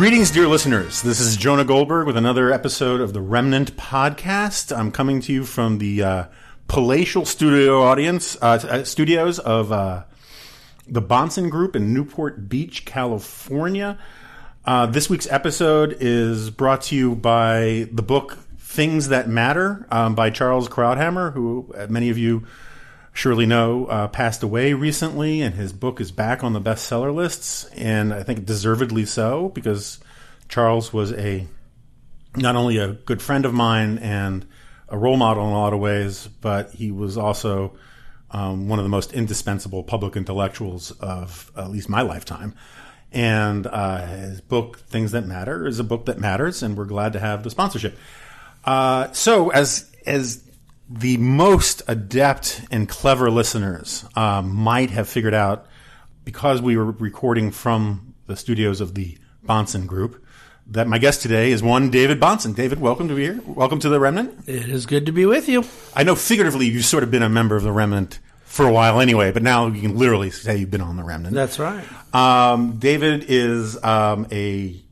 [0.00, 1.02] Greetings, dear listeners.
[1.02, 4.74] This is Jonah Goldberg with another episode of the Remnant Podcast.
[4.74, 6.24] I'm coming to you from the uh,
[6.68, 10.04] palatial studio audience uh, uh, studios of uh,
[10.88, 13.98] the Bahnsen Group in Newport Beach, California.
[14.64, 20.14] Uh, this week's episode is brought to you by the book Things That Matter um,
[20.14, 22.46] by Charles Krauthammer, who uh, many of you
[23.12, 27.64] surely No uh, passed away recently, and his book is back on the bestseller lists,
[27.76, 29.98] and I think deservedly so because
[30.48, 31.46] Charles was a
[32.36, 34.46] not only a good friend of mine and
[34.88, 37.72] a role model in a lot of ways, but he was also
[38.30, 42.54] um, one of the most indispensable public intellectuals of at least my lifetime.
[43.12, 47.12] And uh, his book, Things That Matter, is a book that matters, and we're glad
[47.14, 47.98] to have the sponsorship.
[48.64, 50.42] Uh, so, as as
[50.90, 55.66] the most adept and clever listeners uh, might have figured out,
[56.24, 60.24] because we were recording from the studios of the Bahnsen Group,
[60.66, 62.56] that my guest today is one David Bahnsen.
[62.56, 63.40] David, welcome to be here.
[63.46, 64.48] Welcome to the Remnant.
[64.48, 65.64] It is good to be with you.
[65.94, 69.00] I know figuratively you've sort of been a member of the Remnant for a while
[69.00, 71.34] anyway, but now you can literally say you've been on the Remnant.
[71.34, 71.84] That's right.
[72.12, 74.82] Um, David is um, a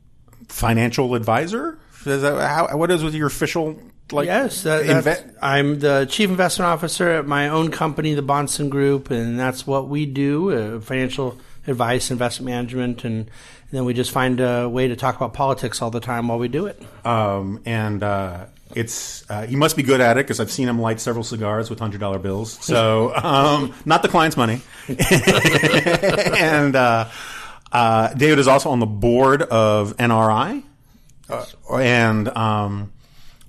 [0.47, 1.77] financial advisor.
[2.05, 3.77] Is that, how, what is with your official
[4.11, 4.27] like?
[4.27, 9.11] Yes, that, inve- I'm the chief investment officer at my own company, the Bahnsen Group,
[9.11, 13.29] and that's what we do: uh, financial advice, investment management, and, and
[13.71, 16.47] then we just find a way to talk about politics all the time while we
[16.47, 16.81] do it.
[17.05, 20.79] um, and uh, it's uh, he must be good at it because I've seen him
[20.79, 22.51] light several cigars with hundred dollar bills.
[22.63, 24.61] So um, not the client's money.
[26.37, 27.09] and uh,
[27.71, 30.63] uh, David is also on the board of NRI,
[31.29, 31.45] uh,
[31.75, 32.91] and um,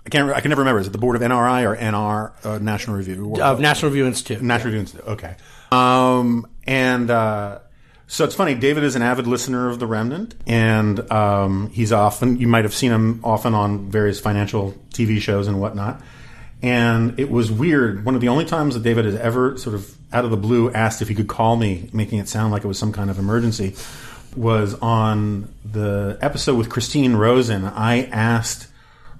[0.06, 0.28] I can't.
[0.28, 0.80] re- I can never remember.
[0.80, 3.36] Is it the board of NRI or NR uh, National Review?
[3.40, 4.42] Of National Review Institute.
[4.42, 5.06] National Review Institute.
[5.06, 5.36] Okay.
[5.70, 7.58] Um, and uh,
[8.06, 8.54] so it's funny.
[8.54, 12.74] David is an avid listener of The Remnant, and um, he's often you might have
[12.74, 16.02] seen him often on various financial TV shows and whatnot.
[16.62, 18.04] And it was weird.
[18.04, 20.70] One of the only times that David has ever sort of out of the blue
[20.72, 23.18] asked if he could call me, making it sound like it was some kind of
[23.18, 23.76] emergency,
[24.36, 27.64] was on the episode with Christine Rosen.
[27.64, 28.66] I asked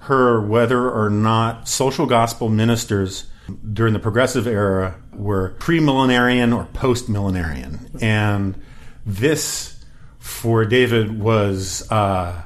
[0.01, 3.29] her whether or not social gospel ministers
[3.73, 8.01] during the progressive era were premillenarian or postmillenarian.
[8.01, 8.59] And
[9.05, 9.83] this,
[10.19, 12.41] for David, was uh,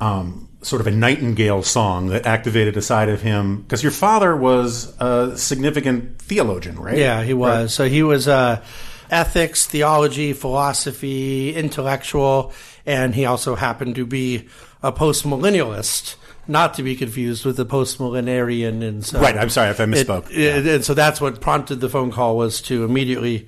[0.00, 3.62] um, sort of a nightingale song that activated a side of him.
[3.62, 6.98] Because your father was a significant theologian, right?
[6.98, 7.60] Yeah, he was.
[7.60, 7.70] Right.
[7.70, 8.62] So he was uh,
[9.10, 12.52] ethics, theology, philosophy, intellectual,
[12.84, 14.48] and he also happened to be
[14.82, 18.82] a postmillennialist, not to be confused with the postmillenarian.
[18.86, 20.30] And so, Right, I'm sorry if I misspoke.
[20.30, 23.46] It- it- and so that's what prompted the phone call was to immediately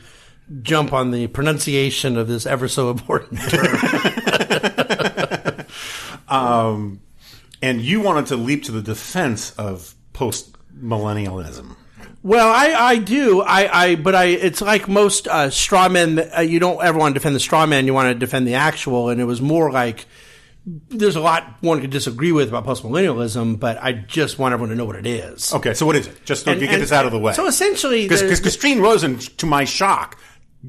[0.62, 3.76] jump on the pronunciation of this ever so important term.
[6.28, 7.00] Um,
[7.62, 11.76] and you wanted to leap to the defense of postmillennialism.
[12.22, 13.42] Well, I, I do.
[13.42, 16.28] I, I, but I, it's like most uh, straw men.
[16.36, 17.86] Uh, you don't ever want to defend the straw man.
[17.86, 19.08] You want to defend the actual.
[19.10, 20.06] And it was more like
[20.66, 24.74] there's a lot one could disagree with about postmillennialism, but I just want everyone to
[24.76, 25.54] know what it is.
[25.54, 26.24] Okay, so what is it?
[26.24, 27.32] Just to And- get and- this out of the way.
[27.34, 30.18] So essentially, because Christine Rosen, to my shock,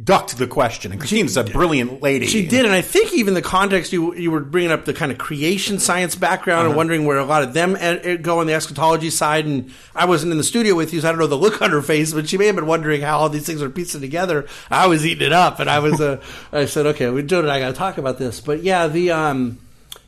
[0.03, 2.27] ducked the question, and Christine's a brilliant lady.
[2.27, 5.11] She did, and I think even the context you you were bringing up the kind
[5.11, 6.67] of creation science background Uh-huh.
[6.69, 9.45] and wondering where a lot of them uh, uh, go on the eschatology side.
[9.47, 11.71] And I wasn't in the studio with you, so I don't know the look on
[11.71, 14.45] her face, but she may have been wondering how all these things are piecing together.
[14.69, 16.21] I was eating it up, and I was uh,
[16.53, 18.39] I said, okay, we Joe and I got to talk about this.
[18.39, 19.57] But yeah, the um,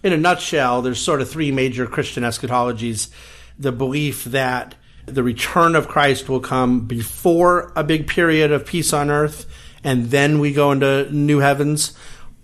[0.03, 3.09] in a nutshell, there's sort of three major Christian eschatologies:
[3.57, 8.93] the belief that the return of Christ will come before a big period of peace
[8.93, 9.45] on earth,
[9.83, 11.93] and then we go into new heavens,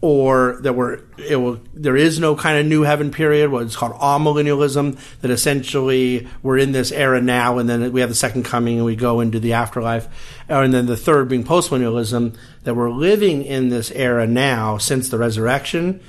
[0.01, 3.75] or that we're it will there is no kind of new heaven period, what is
[3.75, 8.43] called amillennialism, that essentially we're in this era now, and then we have the second
[8.43, 10.07] coming, and we go into the afterlife,
[10.49, 15.07] uh, and then the third being postmillennialism, that we're living in this era now since
[15.09, 16.01] the resurrection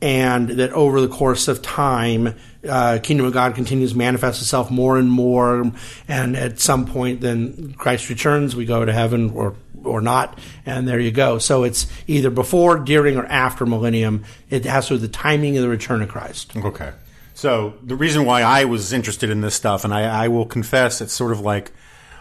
[0.00, 2.34] and that over the course of time,
[2.68, 5.72] uh, kingdom of God continues to manifest itself more and more,
[6.08, 10.88] and at some point, then Christ returns, we go to heaven or or not, and
[10.88, 11.38] there you go.
[11.38, 14.24] So it's either before, during, or after millennium.
[14.50, 16.56] It has to do with the timing of the return of Christ.
[16.56, 16.92] Okay.
[17.34, 21.00] So the reason why I was interested in this stuff, and I, I will confess,
[21.00, 21.72] it's sort of like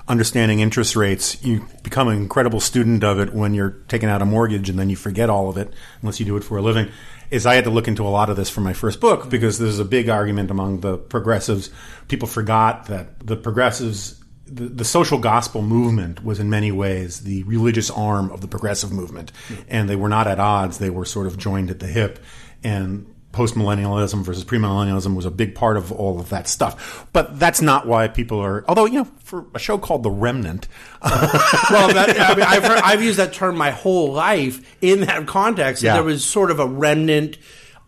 [0.07, 1.41] understanding interest rates.
[1.43, 4.89] You become an incredible student of it when you're taking out a mortgage, and then
[4.89, 5.71] you forget all of it
[6.01, 6.91] unless you do it for a living.
[7.31, 9.59] Is I had to look into a lot of this for my first book because
[9.59, 11.69] there's a big argument among the progressives.
[12.07, 17.43] People forgot that the progressives the, the social gospel movement was in many ways the
[17.43, 19.55] religious arm of the progressive movement, hmm.
[19.67, 20.77] and they were not at odds.
[20.77, 22.19] They were sort of joined at the hip,
[22.63, 27.07] and postmillennialism versus premillennialism was a big part of all of that stuff.
[27.11, 28.63] But that's not why people are.
[28.67, 30.67] Although you know, for a show called The Remnant,
[31.03, 35.27] well, that, I mean, I've, heard, I've used that term my whole life in that
[35.27, 35.83] context.
[35.83, 35.95] Yeah.
[35.95, 37.37] There was sort of a remnant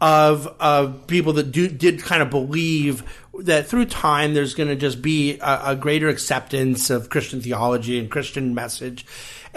[0.01, 3.03] of of people that do, did kind of believe
[3.39, 7.99] that through time there's going to just be a, a greater acceptance of Christian theology
[7.99, 9.05] and Christian message.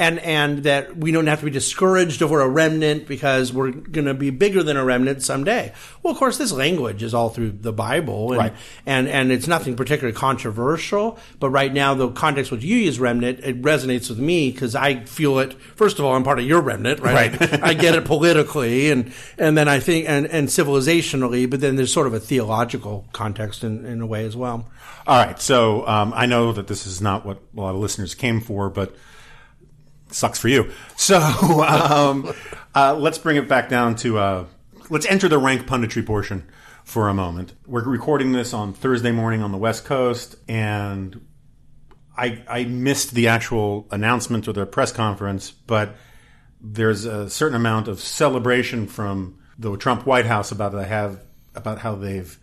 [0.01, 3.73] And, and that we don't have to be discouraged if we're a remnant because we're
[3.73, 5.73] going to be bigger than a remnant someday.
[6.05, 8.53] Well, of course, this language is all through the Bible, and Right.
[8.87, 11.19] and and it's nothing particularly controversial.
[11.41, 15.01] But right now, the context which you use remnant, it resonates with me because I
[15.05, 15.55] feel it.
[15.75, 17.39] First of all, I'm part of your remnant, right?
[17.41, 17.63] Right.
[17.65, 21.93] I get it politically, and and then I think and and civilizationally, but then there's
[21.93, 24.69] sort of a theological context in, in a way as well.
[25.09, 28.15] All right, so um, I know that this is not what a lot of listeners
[28.15, 28.95] came for, but
[30.11, 30.71] sucks for you.
[30.97, 31.19] So
[31.67, 32.35] um,
[32.75, 34.47] uh, let's bring it back down to uh,
[34.91, 36.49] let's enter the rank punditry portion
[36.85, 37.53] for a moment.
[37.67, 41.21] We're recording this on Thursday morning on the West Coast, and
[42.17, 45.97] I, I missed the actual announcement or the press conference, but
[46.61, 51.23] there's a certain amount of celebration from the Trump White House about have
[51.55, 52.39] about how they've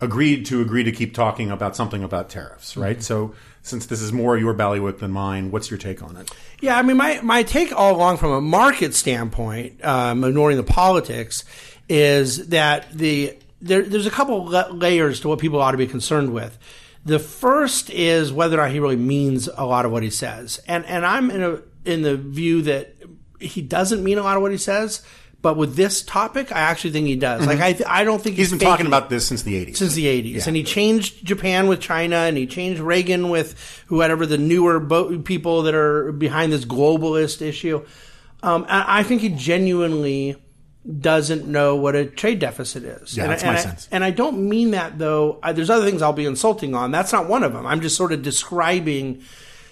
[0.00, 3.02] agreed to agree to keep talking about something about tariffs, right?
[3.02, 6.30] So since this is more your ballywick than mine, what's your take on it?
[6.60, 10.62] Yeah, I mean, my, my take all along from a market standpoint, um, ignoring the
[10.62, 11.44] politics,
[11.88, 16.34] is that the there, there's a couple layers to what people ought to be concerned
[16.34, 16.58] with.
[17.06, 20.60] The first is whether or not he really means a lot of what he says,
[20.66, 22.94] and and I'm in a in the view that
[23.40, 25.02] he doesn't mean a lot of what he says.
[25.44, 27.46] But with this topic, I actually think he does.
[27.46, 29.76] Like I, th- I don't think He's been faking talking about this since the 80s.
[29.76, 30.46] since the 80s.
[30.46, 35.18] And he changed Japan with China and he changed Reagan with whoever the newer bo-
[35.18, 37.84] people that are behind this globalist issue.
[38.42, 40.36] Um, I think he genuinely
[41.00, 43.14] doesn't know what a trade deficit is.
[43.16, 43.88] Yeah, and, that's I, and my I- sense.
[43.92, 45.40] and I don't mean that though.
[45.42, 46.90] I, there's other things I'll be insulting on.
[46.90, 47.66] That's not one of them.
[47.66, 49.22] I'm just sort of describing.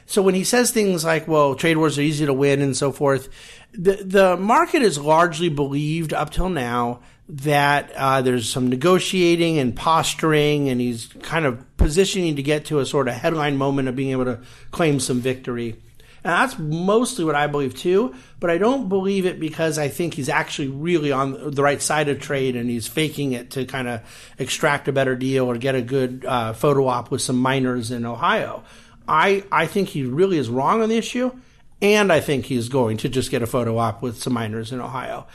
[0.04, 2.92] So when he says things like, well, trade wars are easy to win and so
[2.92, 3.28] forth,
[3.72, 9.74] the, the market has largely believed up till now that uh, there's some negotiating and
[9.74, 13.96] posturing, and he's kind of positioning to get to a sort of headline moment of
[13.96, 14.40] being able to
[14.70, 15.80] claim some victory.
[16.24, 20.14] And that's mostly what I believe too, but I don't believe it because I think
[20.14, 23.88] he's actually really on the right side of trade and he's faking it to kind
[23.88, 24.02] of
[24.38, 28.06] extract a better deal or get a good uh, photo op with some miners in
[28.06, 28.62] Ohio.
[29.08, 31.32] I, I think he really is wrong on the issue,
[31.82, 34.80] and I think he's going to just get a photo op with some miners in
[34.80, 35.26] Ohio.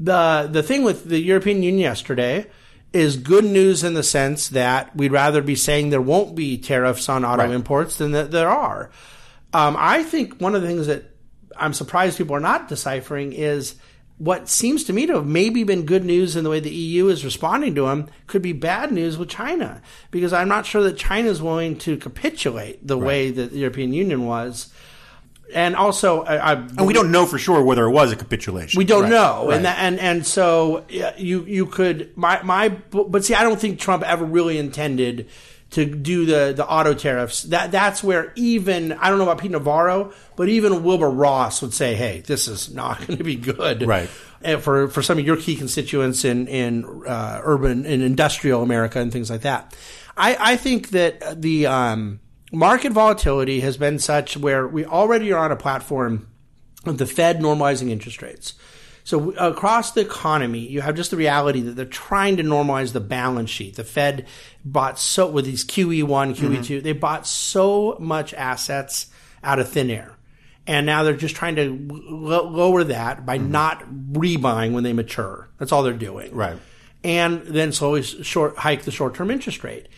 [0.00, 2.46] The, the thing with the European Union yesterday
[2.92, 7.08] is good news in the sense that we'd rather be saying there won't be tariffs
[7.08, 7.50] on auto Right.
[7.52, 8.90] imports than that there are.
[9.52, 11.04] Um, I think one of the things that
[11.56, 13.74] I'm surprised people are not deciphering is
[14.16, 17.08] what seems to me to have maybe been good news in the way the EU
[17.08, 19.80] is responding to them could be bad news with China
[20.10, 23.92] because I'm not sure that China is willing to capitulate the way that the European
[23.92, 24.72] Union was.
[25.54, 28.78] And also, I, I and we don't know for sure whether it was a capitulation.
[28.78, 29.10] we don't Right.
[29.10, 29.56] know, Right.
[29.56, 30.84] and that, and and so
[31.16, 35.28] you you could my my but see, I don't think Trump ever really intended
[35.70, 37.42] to do the the auto tariffs.
[37.44, 41.72] That that's where even I don't know about Pete Navarro, but even Wilbur Ross would
[41.74, 44.10] say, "Hey, this is not going to be good." Right.
[44.42, 48.98] And for for some of your key constituents in in uh, urban and industrial America
[48.98, 49.76] and things like that,
[50.16, 55.44] I I think that the um, market volatility has been such where we already are
[55.44, 56.28] on a platform
[56.84, 58.54] of the Fed normalizing interest rates.
[59.04, 63.00] So across the economy, you have just the reality that they're trying to normalize the
[63.00, 63.76] balance sheet.
[63.76, 64.26] The Fed
[64.64, 66.84] bought so with these QE1, QE2, mm-hmm.
[66.84, 69.06] they bought so much assets
[69.42, 70.16] out of thin air.
[70.66, 73.50] And now they're just trying to lo- lower that by mm-hmm.
[73.50, 75.48] not rebuying when they mature.
[75.58, 76.34] That's all they're doing.
[76.34, 76.58] Right.
[77.02, 79.88] And then slowly short hike the short-term interest rate.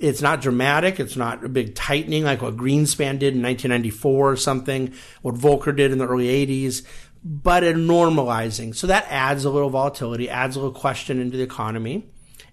[0.00, 0.98] It's not dramatic.
[0.98, 5.76] It's not a big tightening like what Greenspan did in 1994 or something, what Volcker
[5.76, 6.84] did in the early 80s,
[7.22, 8.74] but a normalizing.
[8.74, 12.08] So that adds a little volatility, adds a little question into the economy.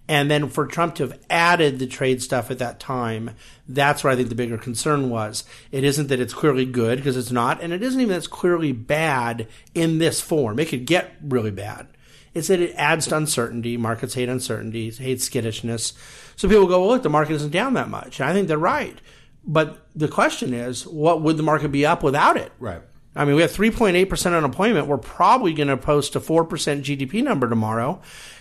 [0.10, 3.32] And then for Trump to have added the trade stuff at that time,
[3.68, 5.44] that's where I think the bigger concern was.
[5.72, 8.28] It isn't that it's clearly good, because it's not, and it isn't even that it's
[8.28, 10.60] clearly bad in this form.
[10.60, 11.88] It could get really bad.
[12.34, 13.76] It's that it adds to uncertainty.
[13.78, 15.94] Markets hate uncertainty, hate skittishness.
[16.38, 18.20] So people go, well, look, the market isn't down that much.
[18.20, 18.98] And I think they're right.
[19.44, 22.52] But the question is, what would the market be up without it?
[22.60, 22.82] Right.
[23.16, 24.88] I mean, we have 3.8% unemployment.
[24.88, 28.00] We're probably going to post a 4% GDP number tomorrow.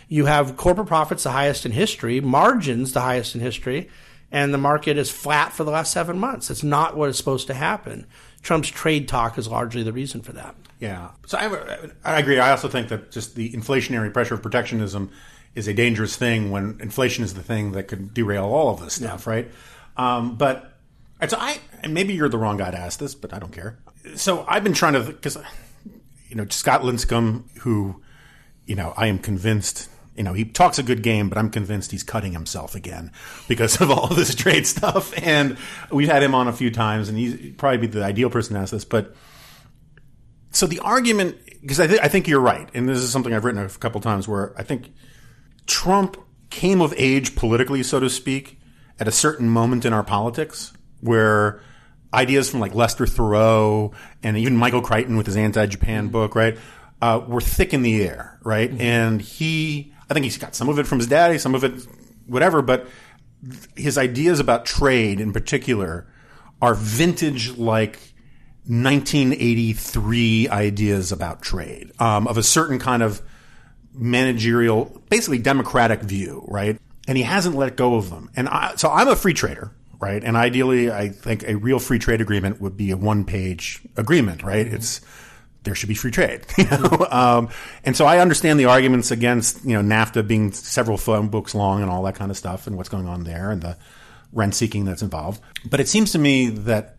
[0.08, 3.88] You have corporate profits the highest in history, margins the highest in history,
[4.30, 6.50] and the market is flat for the last seven months.
[6.50, 8.06] It's not what is supposed to happen.
[8.42, 10.54] Trump's trade talk is largely the reason for that.
[10.78, 11.12] Yeah.
[11.26, 12.38] So I, I agree.
[12.38, 15.10] I also think that just the inflationary pressure of protectionism
[15.56, 18.94] is a dangerous thing when inflation is the thing that could derail all of this
[18.94, 19.50] stuff, right?
[19.96, 20.78] Um, but
[21.26, 23.78] so I, and maybe you're the wrong guy to ask this, but I don't care.
[24.16, 25.38] So I've been trying to, because,
[26.28, 28.02] you know, Scott Lincicome, who,
[28.66, 31.90] you know, I am convinced, you know, he talks a good game, but I'm convinced
[31.90, 33.10] he's cutting himself again
[33.48, 35.14] because of all this trade stuff.
[35.22, 35.56] And
[35.90, 38.60] we've had him on a few times, and he's probably be the ideal person to
[38.60, 38.84] ask this.
[38.84, 39.16] But
[40.50, 43.46] so the argument, because I, th- I think you're right, and this is something I've
[43.46, 44.92] written a couple times where I think
[45.66, 46.16] Trump
[46.50, 48.58] came of age politically, so to speak,
[48.98, 51.60] at a certain moment in our politics where
[52.14, 53.92] ideas from like Lester Thurow
[54.22, 56.56] and even Michael Crichton with his anti-Japan book, right,
[57.02, 58.70] uh, were thick in the air, right?
[58.70, 58.80] Mm-hmm.
[58.80, 61.86] And he, I think he's got some of it from his daddy, some of it,
[62.26, 62.86] whatever, but
[63.76, 66.06] his ideas about trade in particular
[66.62, 67.98] are vintage like
[68.68, 73.22] 1983 ideas about trade um, of a certain kind of
[73.96, 76.78] managerial, basically democratic view, right?
[77.08, 78.30] And he hasn't let go of them.
[78.36, 80.22] And I, so I'm a free trader, right?
[80.22, 84.42] And ideally, I think a real free trade agreement would be a one page agreement,
[84.42, 84.66] right?
[84.66, 84.76] Mm-hmm.
[84.76, 85.00] It's,
[85.62, 86.44] there should be free trade.
[86.58, 87.06] You know?
[87.10, 87.48] um,
[87.84, 91.82] and so I understand the arguments against, you know, NAFTA being several phone books long
[91.82, 93.76] and all that kind of stuff and what's going on there and the
[94.32, 95.40] rent seeking that's involved.
[95.68, 96.96] But it seems to me that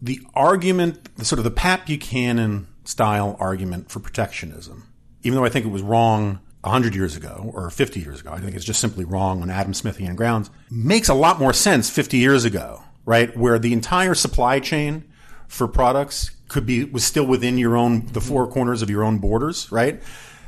[0.00, 4.89] the argument, sort of the Pat Buchanan style argument for protectionism,
[5.22, 8.32] even though I think it was wrong 100 years ago or 50 years ago.
[8.32, 10.50] I think it's just simply wrong on Adam Smithian grounds.
[10.70, 13.34] Makes a lot more sense 50 years ago, right?
[13.36, 15.10] Where the entire supply chain
[15.48, 19.18] for products could be, was still within your own, the four corners of your own
[19.18, 20.02] borders, right?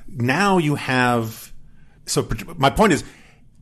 [0.08, 1.52] Now you have,
[2.06, 3.04] so my point is,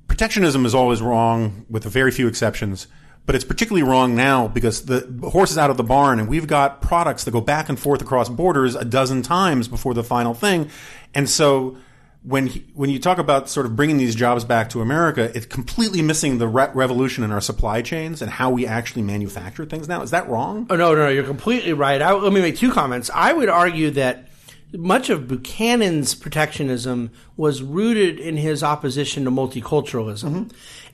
[0.09, 2.89] protectionism is always wrong with a very few exceptions.
[3.27, 6.49] But it's particularly wrong now because the horse is out of the barn and we've
[6.49, 10.35] got products that go back and forth across borders a dozen times before the final
[10.35, 10.69] thing.
[11.15, 11.77] And so
[12.23, 15.47] when he, when you talk about sort of bringing these jobs back to America, it's
[15.47, 19.89] completely missing the re- revolution in our supply chains and how we actually manufacture things
[19.89, 20.03] now.
[20.03, 20.67] Is that wrong?
[20.69, 22.03] Oh no, no, you're completely right.
[22.03, 23.11] I, let me make two comments.
[23.15, 24.30] I would argue that
[24.73, 30.31] much of Buchanan's protectionism was rooted in his opposition to multiculturalism.
[30.31, 30.49] Mm-hmm.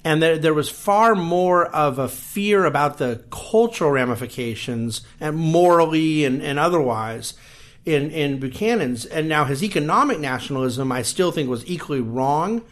[0.04, 6.25] And there, there was far more of a fear about the cultural ramifications and morally
[6.25, 7.35] and, and otherwise
[7.85, 9.04] in, in Buchanan's.
[9.04, 12.62] And now his economic nationalism, I still think was equally wrong.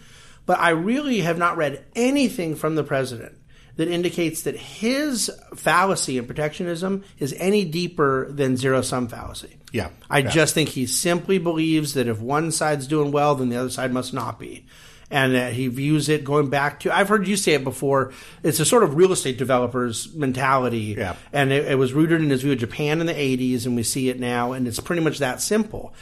[0.46, 3.33] But I really have not read anything from the president
[3.76, 9.56] that indicates that his fallacy in protectionism is any deeper than zero sum fallacy.
[9.72, 9.90] Yeah.
[10.08, 10.30] I yeah.
[10.30, 13.92] just think he simply believes that if one side's doing well, then the other side
[13.92, 14.66] must not be
[15.10, 18.12] and uh, he views it going back to I've heard you say it before.
[18.42, 21.16] It's a sort of real estate developer's mentality, yeah.
[21.32, 23.82] and it, it was rooted in his view of Japan in the '80s, and we
[23.82, 25.94] see it now, and it's pretty much that simple.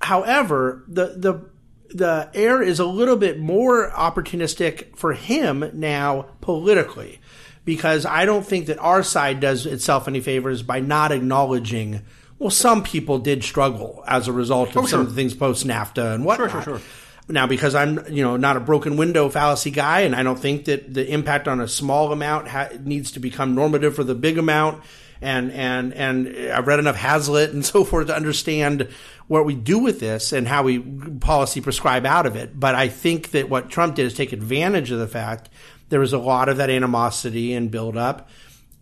[0.00, 1.48] However, the the
[1.94, 7.20] the air is a little bit more opportunistic for him now politically
[7.64, 12.02] because I don't think that our side does itself any favors by not acknowledging.
[12.38, 15.00] Well, some people did struggle as a result of oh, some sure.
[15.00, 16.50] of the things post NAFTA and whatnot.
[16.50, 16.86] Sure, sure, sure.
[17.26, 20.66] Now, because I'm, you know, not a broken window fallacy guy, and I don't think
[20.66, 24.36] that the impact on a small amount ha- needs to become normative for the big
[24.36, 24.82] amount.
[25.24, 28.88] And, and, and I've read enough Hazlitt and so forth to understand
[29.26, 32.58] what we do with this and how we policy prescribe out of it.
[32.58, 35.48] But I think that what Trump did is take advantage of the fact
[35.88, 38.28] there was a lot of that animosity and buildup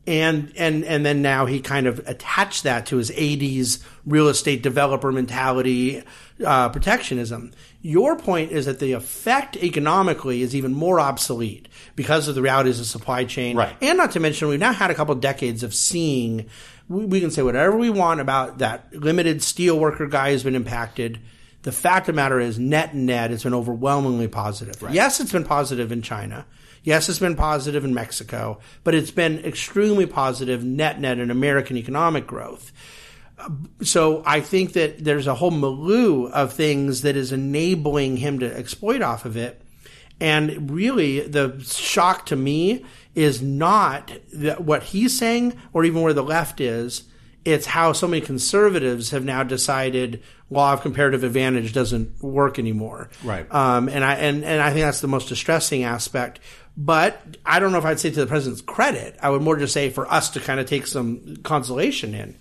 [0.06, 4.62] and and and then now he kind of attached that to his 80s real estate
[4.62, 6.02] developer mentality
[6.44, 7.52] uh, protectionism
[7.82, 12.80] your point is that the effect economically is even more obsolete because of the realities
[12.80, 13.76] of supply chain right.
[13.82, 16.46] and not to mention we've now had a couple decades of seeing
[16.88, 20.54] we, we can say whatever we want about that limited steel worker guy who's been
[20.54, 21.18] impacted
[21.62, 24.94] the fact of the matter is net net it's been overwhelmingly positive right.
[24.94, 26.46] yes it's been positive in china
[26.84, 31.76] Yes, it's been positive in Mexico, but it's been extremely positive net net in American
[31.76, 32.72] economic growth.
[33.82, 38.56] So I think that there's a whole milieu of things that is enabling him to
[38.56, 39.60] exploit off of it.
[40.20, 42.84] And really, the shock to me
[43.14, 47.04] is not that what he's saying or even where the left is.
[47.44, 53.08] It's how so many conservatives have now decided law of comparative advantage doesn't work anymore.
[53.24, 53.52] Right.
[53.52, 56.38] Um, and I and, and I think that's the most distressing aspect.
[56.76, 59.16] But I don't know if I'd say to the president's credit.
[59.20, 62.36] I would more just say for us to kind of take some consolation in.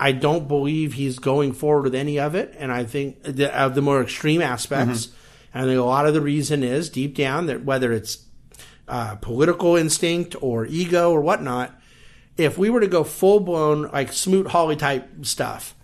[0.00, 3.74] I don't believe he's going forward with any of it, and I think the, of
[3.74, 5.06] the more extreme aspects.
[5.06, 5.14] Mm-hmm.
[5.54, 8.18] And I think a lot of the reason is deep down that whether it's
[8.86, 11.72] uh, political instinct or ego or whatnot,
[12.36, 15.74] if we were to go full blown like Smoot Hawley type stuff,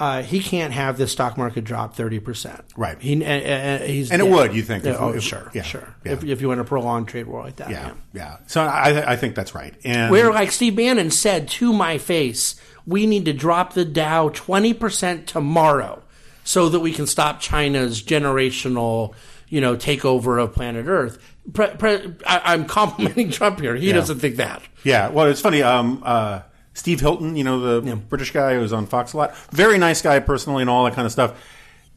[0.00, 2.64] uh, he can't have the stock market drop thirty percent.
[2.76, 3.00] Right.
[3.00, 4.34] He, uh, uh, he's And it dead.
[4.34, 5.94] would, you think, Yeah, if- oh, if- sure, yeah, sure.
[6.04, 6.12] yeah.
[6.12, 7.92] If, if you want a prolonged trade war like that, Yeah, yeah.
[8.14, 8.36] yeah.
[8.46, 9.74] So I, I think that's right.
[9.84, 12.58] And Where, like Steve Bannon said to my face,
[12.90, 16.02] we need to drop the Dow 20% tomorrow
[16.42, 19.14] so that we can stop China's generational,
[19.48, 21.18] you know, takeover of planet Earth.
[21.52, 23.76] Pre- pre- I, I'm complimenting Trump here.
[23.76, 24.60] He doesn't think that.
[24.82, 25.62] Yeah, well, it's funny.
[25.62, 26.42] Um, uh,
[26.74, 30.02] Steve Hilton, you know, the British guy who was on Fox a lot, very nice
[30.02, 31.40] guy personally and all that kind of stuff.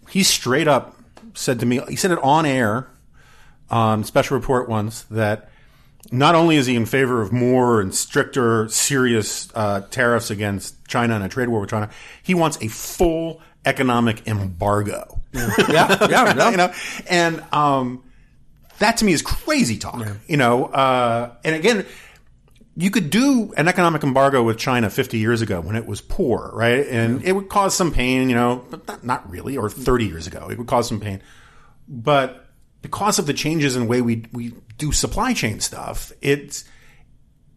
[0.10, 0.96] He straight up
[1.34, 2.88] said to me, he said it on air
[3.70, 5.50] on special report once that
[6.12, 11.16] not only is he in favor of more and stricter, serious uh, tariffs against China
[11.16, 11.90] and a trade war with China,
[12.22, 15.22] he wants a full economic embargo.
[15.34, 16.50] Yeah, yeah, yeah.
[16.52, 16.74] you know,
[17.10, 18.04] and um,
[18.80, 20.06] that to me is crazy talk.
[20.28, 21.86] You know, uh, and again,
[22.76, 26.52] you could do an economic embargo with China 50 years ago when it was poor,
[26.54, 26.86] right?
[26.88, 29.58] And it would cause some pain, you know, but not, not really.
[29.58, 31.22] Or 30 years ago, it would cause some pain.
[31.88, 32.43] But
[32.84, 36.66] because of the changes in the way we we do supply chain stuff, it's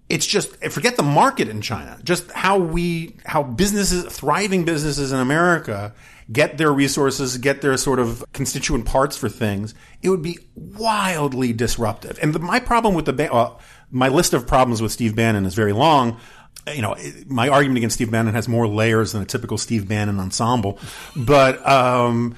[0.08, 1.98] it's just forget the market in China.
[2.02, 5.92] Just how we how businesses, thriving businesses in America,
[6.32, 9.74] get their resources, get their sort of constituent parts for things.
[10.02, 12.18] It would be wildly disruptive.
[12.22, 15.54] And the, my problem with the well, my list of problems with Steve Bannon is
[15.54, 16.18] very long.
[16.72, 20.18] You know, my argument against Steve Bannon has more layers than a typical Steve Bannon
[20.20, 20.78] ensemble.
[21.14, 22.36] But um,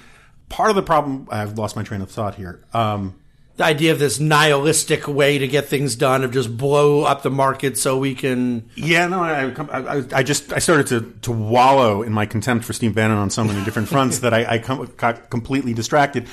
[0.48, 2.64] part of the problem, I've lost my train of thought here.
[2.72, 3.14] Um,
[3.56, 7.30] The idea of this nihilistic way to get things done, of just blow up the
[7.30, 8.68] market so we can.
[8.76, 12.72] Yeah, no, I, I, I just I started to, to wallow in my contempt for
[12.72, 16.28] Steve Bannon on so many different fronts that I, I com- got completely distracted.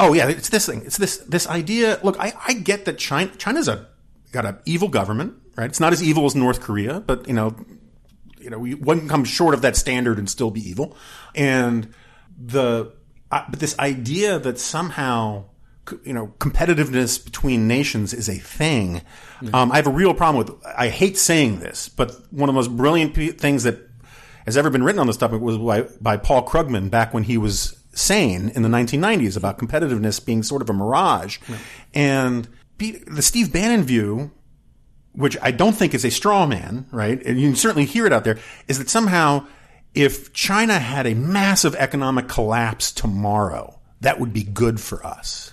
[0.00, 0.82] Oh yeah, it's this thing.
[0.84, 2.00] It's this this idea.
[2.02, 3.86] Look, I, I get that China China's a
[4.32, 5.70] got an evil government, right?
[5.70, 7.54] It's not as evil as North Korea, but you know,
[8.40, 10.96] you know, we- one can come short of that standard and still be evil.
[11.36, 11.94] And
[12.36, 12.92] the
[13.34, 15.44] uh, but this idea that somehow
[16.04, 19.02] you know competitiveness between nations is a thing.
[19.52, 20.64] Um, I have a real problem with.
[20.78, 23.78] I hate saying this, but one of the most brilliant pe- things that
[24.46, 27.36] has ever been written on this topic was by, by Paul Krugman back when he
[27.36, 31.38] was sane in the 1990s about competitiveness being sort of a mirage,
[31.92, 34.30] and be, the Steve Bannon view
[35.14, 37.22] which I don't think is a straw man, right?
[37.24, 39.46] And you can certainly hear it out there, is that somehow
[39.94, 45.52] if China had a massive economic collapse tomorrow, that would be good for us.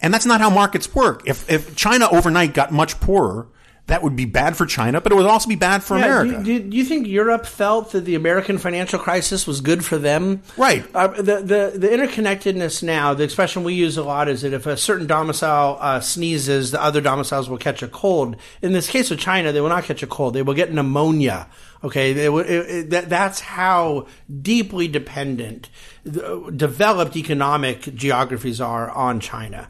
[0.00, 1.22] And that's not how markets work.
[1.26, 3.48] If, if China overnight got much poorer,
[3.86, 6.44] that would be bad for China, but it would also be bad for Yeah, America.
[6.44, 9.98] do, do, do you think Europe felt that the American financial crisis was good for
[9.98, 10.42] them?
[10.56, 10.84] Right.
[10.94, 14.66] Uh, the, the the interconnectedness now, the expression we use a lot is that if
[14.66, 18.36] a certain domicile uh, sneezes, the other domiciles will catch a cold.
[18.62, 21.48] In this case of China, they will not catch a cold; they will get pneumonia.
[21.82, 24.06] Okay, will, it, it, that, that's how
[24.42, 25.70] deeply dependent
[26.04, 29.68] the developed economic geographies are on China.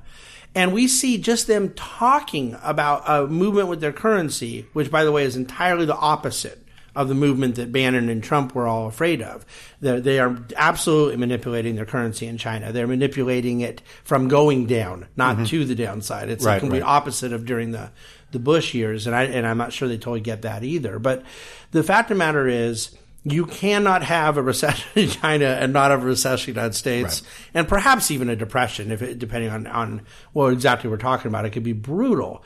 [0.54, 5.12] And we see just them talking about a movement with their currency, which, by the
[5.12, 9.22] way, is entirely the opposite of the movement that Bannon and Trump were all afraid
[9.22, 9.46] of.
[9.80, 12.72] They're, they are absolutely manipulating their currency in China.
[12.72, 15.44] They're manipulating it from going down, not mm-hmm.
[15.44, 16.28] to the downside.
[16.28, 16.88] It's Right, the complete right.
[16.88, 17.92] opposite of during the,
[18.32, 20.98] the Bush years, and I and I'm not sure they totally get that either.
[20.98, 21.24] But
[21.70, 25.90] the fact of the matter is, you cannot have a recession in China and not
[25.90, 27.22] have a recession in the United States,
[27.54, 31.44] and perhaps even a depression, if it, depending on on what exactly we're talking about.
[31.44, 32.44] It could be brutal.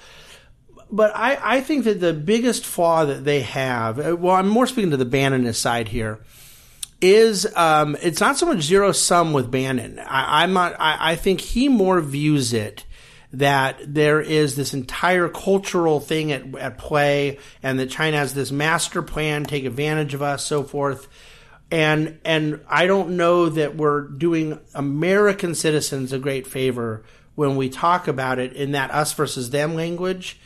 [0.91, 4.67] But I, I think that the biggest flaw that they have, uh, well, I'm more
[4.67, 6.21] speaking to the Bannonist side here,
[7.01, 9.99] is um, it's not so much zero sum with Bannon.
[9.99, 10.75] I, I'm not.
[10.79, 12.85] I, I think he more views it
[13.39, 18.51] that there is this entire cultural thing at, at play, and that China has this
[18.51, 21.09] master plan, take advantage of us, so forth.
[21.71, 27.03] And and I don't know that we're doing American citizens a great favor
[27.35, 30.39] when we talk about it in that us versus them language.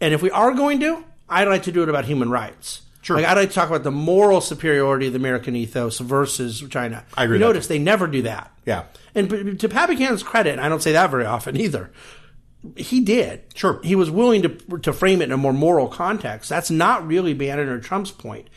[0.00, 2.82] And if we are going to, I'd like to do it about human rights.
[3.02, 3.16] Sure.
[3.16, 7.04] Like I'd like to talk about the moral superiority of the American ethos versus China.
[7.16, 7.46] I agree You with that.
[7.54, 8.52] notice they never do that.
[8.64, 8.84] Yeah.
[9.14, 11.90] And to Pat Buchanan's credit, I don't say that very often either,
[12.76, 13.42] he did.
[13.54, 13.80] Sure.
[13.82, 14.48] He was willing to
[14.78, 16.48] to frame it in a more moral context.
[16.48, 18.48] That's not really Bannon or Trump's point.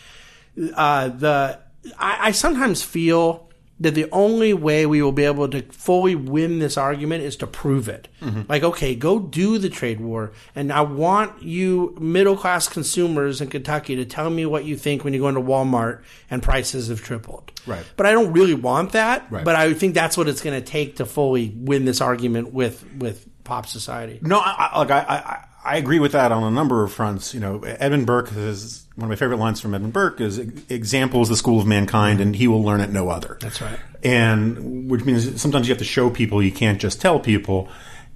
[0.74, 1.60] Uh, the
[1.98, 3.50] I, I sometimes feel
[3.82, 7.48] that the only way we will be able to fully win this argument is to
[7.48, 8.10] prove it.
[8.50, 13.50] Like, okay, go do the trade war, and I want you middle class consumers in
[13.50, 17.02] Kentucky to tell me what you think when you go into Walmart and prices have
[17.02, 17.54] tripled.
[17.66, 17.86] Right.
[17.96, 19.32] But I don't really want that.
[19.32, 19.46] Right.
[19.46, 22.86] But I think that's what it's going to take to fully win this argument with
[22.98, 24.20] with pop society.
[24.22, 27.34] No, I, I, like I, I, I agree with that on a number of fronts.
[27.34, 30.38] You know, Edmund Burke is one of my favorite lines from Edmund Burke is
[30.70, 33.38] example is the school of mankind and he will learn it no other.
[33.42, 33.80] That's right.
[34.04, 37.70] And which means sometimes you have to show people, you can't just tell people.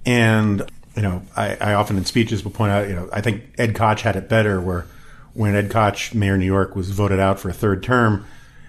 [0.06, 0.62] And,
[0.96, 3.74] you know, I, I often in speeches will point out, you know, I think Ed
[3.74, 4.86] Koch had it better where
[5.34, 8.24] when Ed Koch, mayor of New York, was voted out for a third term,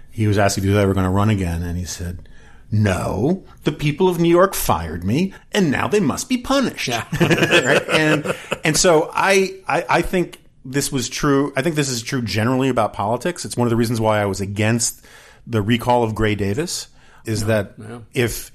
[0.10, 1.62] he was asked if he was ever going to run again.
[1.62, 2.28] And he said,
[2.78, 6.90] no, the people of New York fired me, and now they must be punished.
[6.90, 7.08] Yeah.
[7.22, 7.90] right?
[7.90, 8.36] And
[8.66, 11.54] and so I, I I think this was true.
[11.56, 13.46] I think this is true generally about politics.
[13.46, 15.06] It's one of the reasons why I was against
[15.48, 16.90] the recall of Gray Davis.
[17.24, 17.76] Is that
[18.14, 18.52] if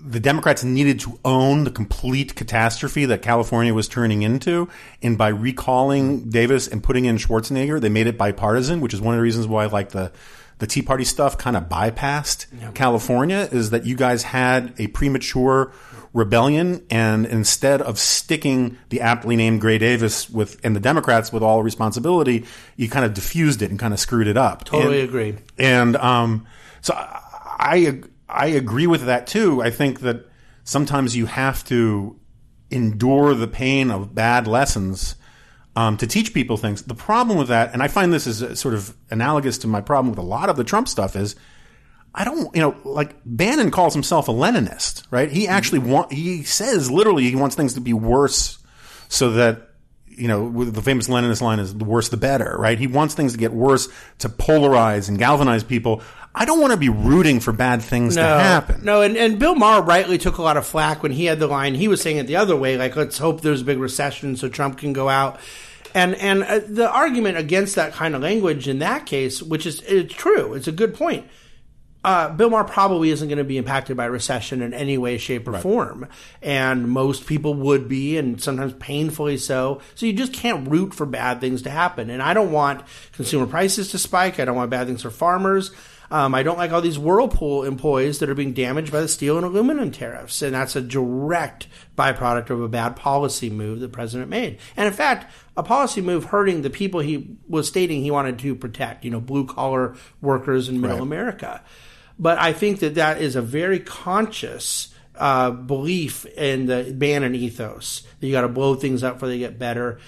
[0.00, 4.68] the Democrats needed to own the complete catastrophe that California was turning into,
[5.02, 9.14] and by recalling Davis and putting in Schwarzenegger, they made it bipartisan, which is one
[9.14, 10.12] of the reasons why I like the
[10.58, 15.72] the Tea Party stuff kind of bypassed California is that you guys had a premature
[16.14, 21.42] rebellion, and instead of sticking the aptly named Gray Davis with and the Democrats with
[21.42, 22.44] all responsibility,
[22.76, 24.64] you kind of diffused it and kind of screwed it up.
[24.64, 25.36] Totally And- agree.
[25.58, 26.46] and um,
[26.80, 29.62] so I I agree with that too.
[29.62, 30.26] I think that
[30.64, 32.18] sometimes you have to
[32.70, 35.14] endure the pain of bad lessons
[35.78, 36.82] um, to teach people things.
[36.82, 39.80] The problem with that, and I find this is uh, sort of analogous to my
[39.80, 41.36] problem with a lot of the Trump stuff, is
[42.12, 45.30] I don't, you know, like Bannon calls himself a Leninist, right?
[45.30, 48.58] He actually want, he says literally he wants things to be worse
[49.08, 49.68] so that
[50.08, 52.76] you know, the famous Leninist line is the worse the better, right?
[52.76, 53.88] He wants things to get worse
[54.18, 56.02] to polarize and galvanize people.
[56.38, 58.84] I don't want to be rooting for bad things to happen.
[58.84, 61.48] No, and, and Bill Maher rightly took a lot of flack when he had the
[61.48, 61.74] line.
[61.74, 64.48] He was saying it the other way, like let's hope there's a big recession so
[64.48, 65.40] Trump can go out.
[65.94, 69.82] And and uh, the argument against that kind of language in that case, which is
[69.82, 71.26] it's true, it's a good point.
[72.04, 75.48] Uh, Bill Maher probably isn't going to be impacted by recession in any way, shape,
[75.48, 76.06] or form,
[76.40, 79.80] and most people would be, and sometimes painfully so.
[79.96, 82.08] So you just can't root for bad things to happen.
[82.08, 84.38] And I don't want consumer prices to spike.
[84.38, 85.72] I don't want bad things for farmers.
[86.10, 89.36] Um, I don't like all these Whirlpool employees that are being damaged by the steel
[89.36, 91.66] and aluminum tariffs, and that's a direct
[91.96, 94.58] byproduct of a bad policy move the president made.
[94.76, 98.54] And in fact, a policy move hurting the people he was stating he wanted to
[98.54, 101.02] protect, you know, blue collar workers in middle Right.
[101.02, 101.62] America.
[102.18, 108.02] But I think that that is a very conscious uh, belief in the Bannon ethos
[108.20, 109.98] that you got to blow things up before they get better.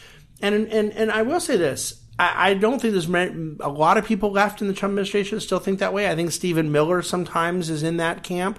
[0.40, 3.96] And and and I will say this: I, I don't think there's many, a lot
[3.96, 6.08] of people left in the Trump administration that still think that way.
[6.08, 8.58] I think Stephen Miller sometimes is in that camp.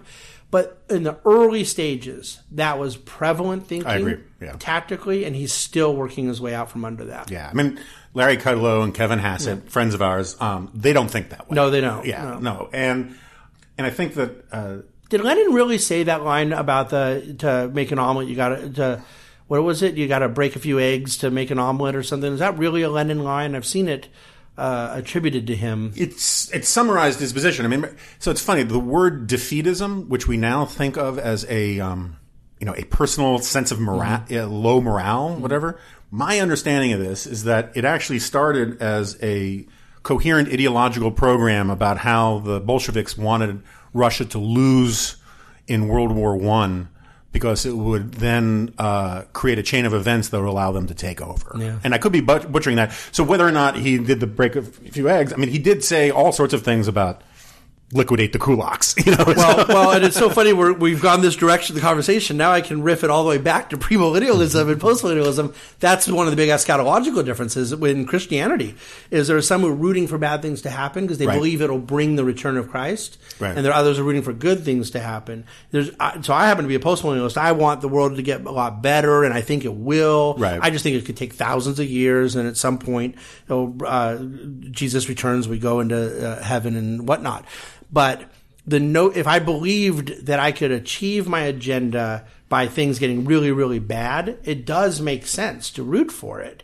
[0.49, 4.57] But in the early stages, that was prevalent thinking I agree, yeah.
[4.59, 7.31] tactically, and he's still working his way out from under that.
[7.31, 7.79] Yeah, I mean,
[8.13, 11.55] Larry Kudlow and Kevin Hassett, friends of ours, um, they don't think that way.
[11.55, 12.05] No, they don't.
[12.05, 12.39] Yeah, No.
[12.39, 13.15] no, and
[13.77, 14.77] and I think that uh,
[15.09, 18.27] Did Lenin really say that line about the to make an omelet?
[18.27, 19.01] You got to
[19.51, 19.97] what was it?
[19.97, 22.31] You got to break a few eggs to make an omelet or something.
[22.31, 23.53] Is that really a Lenin line?
[23.53, 24.07] I've seen it
[24.57, 25.91] uh, attributed to him.
[25.97, 27.65] it's it's summarized his position.
[27.65, 27.85] I mean,
[28.17, 32.15] so it's funny the word defeatism, which we now think of as a um,
[32.61, 35.77] you know a personal sense of morale, low morale, whatever.
[36.11, 39.67] My understanding of this is that it actually started as a
[40.01, 45.17] coherent ideological program about how the Bolsheviks wanted Russia to lose
[45.67, 46.87] in World War One
[47.31, 50.93] because it would then uh, create a chain of events that would allow them to
[50.93, 51.55] take over.
[51.57, 51.79] Yeah.
[51.83, 52.91] And I could be but- butchering that.
[53.11, 55.59] So whether or not he did the break of a few eggs, I mean, he
[55.59, 57.21] did say all sorts of things about
[57.93, 58.95] liquidate the kulaks.
[59.05, 61.85] You know, Well, well, and it's so funny we're, we've gone this direction of the
[61.87, 62.37] conversation.
[62.37, 65.53] Now I can riff it all the way back to premillennialism and postmillennialism.
[65.79, 68.75] That's one of the big eschatological differences in Christianity.
[69.09, 71.35] Is there are some who are rooting for bad things to happen because they Right.
[71.35, 73.55] believe it'll bring the return of Christ, Right.
[73.55, 75.45] and there are others who are rooting for good things to happen.
[75.71, 75.89] There's
[76.21, 77.37] so I happen to be a postmillennialist.
[77.37, 80.35] I want the world to get a lot better, and I think it will.
[80.37, 80.59] Right.
[80.61, 83.15] I just think it could take thousands of years, and at some point,
[83.49, 84.17] uh,
[84.69, 85.97] Jesus returns, we go into
[86.29, 87.45] uh, heaven and whatnot.
[87.91, 88.29] But
[88.65, 93.51] the note, if I believed that I could achieve my agenda by things getting really,
[93.51, 96.63] really bad, it does make sense to root for it.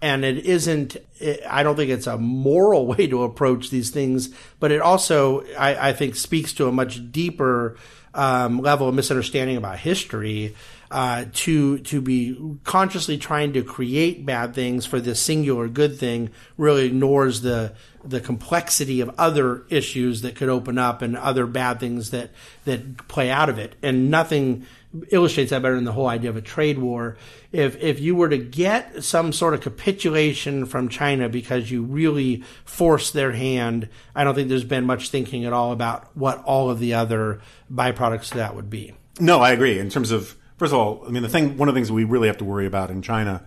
[0.00, 4.30] And it isn't, it, I don't think it's a moral way to approach these things,
[4.60, 7.76] but it also, I, I think, speaks to a much deeper
[8.14, 10.54] um, level of misunderstanding about history
[10.90, 16.30] uh, to to be consciously trying to create bad things for this singular good thing
[16.56, 17.74] really ignores the
[18.04, 22.30] the complexity of other issues that could open up and other bad things that
[22.64, 23.74] that play out of it.
[23.82, 24.66] And nothing
[25.10, 27.18] illustrates that better than the whole idea of a trade war.
[27.52, 32.44] If if you were to get some sort of capitulation from China because you really
[32.64, 36.70] forced their hand I don't think there's been much thinking at all about what all
[36.70, 38.94] of the other byproducts that would be.
[39.20, 39.78] No, I agree.
[39.78, 42.04] In terms of first of all, I mean the thing, one of the things we
[42.04, 43.44] really have to worry about in China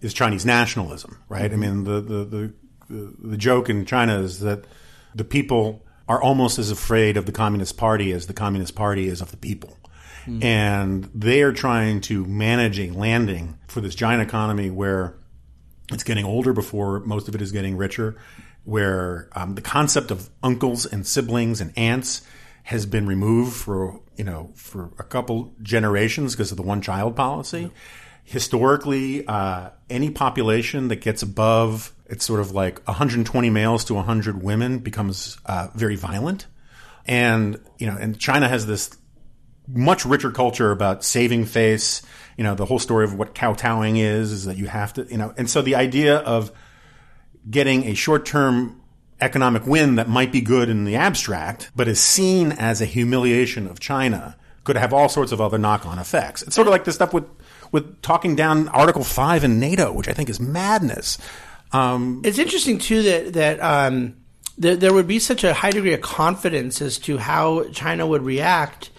[0.00, 1.52] is Chinese nationalism, right?
[1.52, 2.54] I mean, the, the, the,
[2.88, 4.64] the, the joke in China is that
[5.14, 9.20] the people are almost as afraid of the Communist Party as the Communist Party is
[9.20, 9.76] of the people.
[10.22, 10.42] Mm-hmm.
[10.42, 15.16] And they are trying to manage a landing for this giant economy where
[15.92, 18.16] it's getting older before most of it is getting richer,
[18.64, 22.22] where um, the concept of uncles and siblings and aunts
[22.64, 27.16] has been removed for you know for a couple generations because of the one child
[27.16, 27.70] policy.
[28.24, 34.42] Historically, uh, any population that gets above it's sort of like 120 males to 100
[34.42, 36.48] women becomes uh, very violent,
[37.06, 38.96] and you know, and China has this
[39.68, 42.02] much richer culture about saving face.
[42.36, 45.18] You know, the whole story of what kowtowing is is that you have to, you
[45.18, 46.50] know, and so the idea of
[47.48, 48.79] getting a short term
[49.20, 53.66] economic win that might be good in the abstract, but is seen as a humiliation
[53.66, 56.42] of China, could have all sorts of other knock on effects.
[56.42, 57.24] It's sort of like the stuff with
[57.72, 61.18] with talking down Article Five in NATO, which I think is madness.
[61.72, 64.16] Um, it's interesting too that that um,
[64.60, 68.22] th- there would be such a high degree of confidence as to how China would
[68.22, 68.90] react.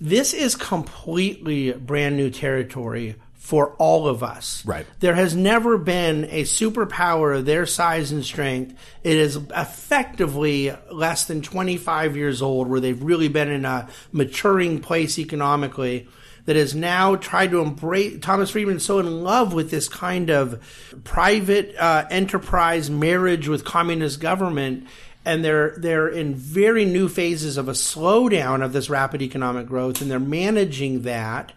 [0.00, 4.64] This is completely brand new territory for all of us.
[4.66, 4.86] Right.
[5.00, 8.74] There has never been a superpower of their size and strength.
[9.02, 14.80] It is effectively less than 25 years old where they've really been in a maturing
[14.80, 16.06] place economically
[16.44, 20.62] that has now tried to embrace Thomas Friedman so in love with this kind of
[21.04, 24.86] private uh, enterprise marriage with communist government
[25.24, 30.02] and they're they're in very new phases of a slowdown of this rapid economic growth
[30.02, 31.52] and they're managing that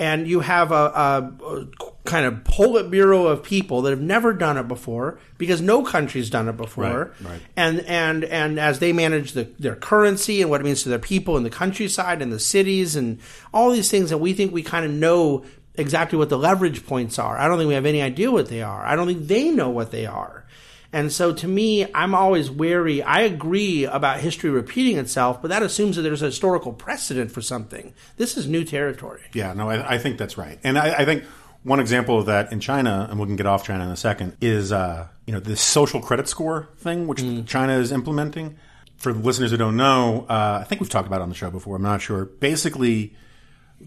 [0.00, 1.66] and you have a, a, a,
[2.04, 6.48] kind of Politburo of people that have never done it before because no country's done
[6.48, 7.12] it before.
[7.20, 7.42] Right, right.
[7.54, 10.98] And and and as they manage the, their currency and what it means to their
[10.98, 13.20] people in the countryside and the cities and
[13.52, 17.18] all these things that we think we kind of know exactly what the leverage points
[17.18, 17.36] are.
[17.36, 18.82] I don't think we have any idea what they are.
[18.82, 20.46] I don't think they know what they are.
[20.92, 23.02] And so to me, I'm always wary.
[23.02, 27.40] I agree about history repeating itself, but that assumes that there's a historical precedent for
[27.40, 27.94] something.
[28.16, 29.22] This is new territory.
[29.32, 30.58] Yeah, no, I, I think that's right.
[30.64, 31.24] And I, I, think
[31.62, 34.36] one example of that in China, and we can get off China in a second,
[34.40, 37.46] is uh, you know this social credit score thing, which mm.
[37.46, 38.56] China is implementing.
[38.96, 41.34] For the listeners who don't know, uh, I think we've talked about it on the
[41.34, 41.76] show before.
[41.76, 42.26] I'm not sure.
[42.26, 43.14] Basically,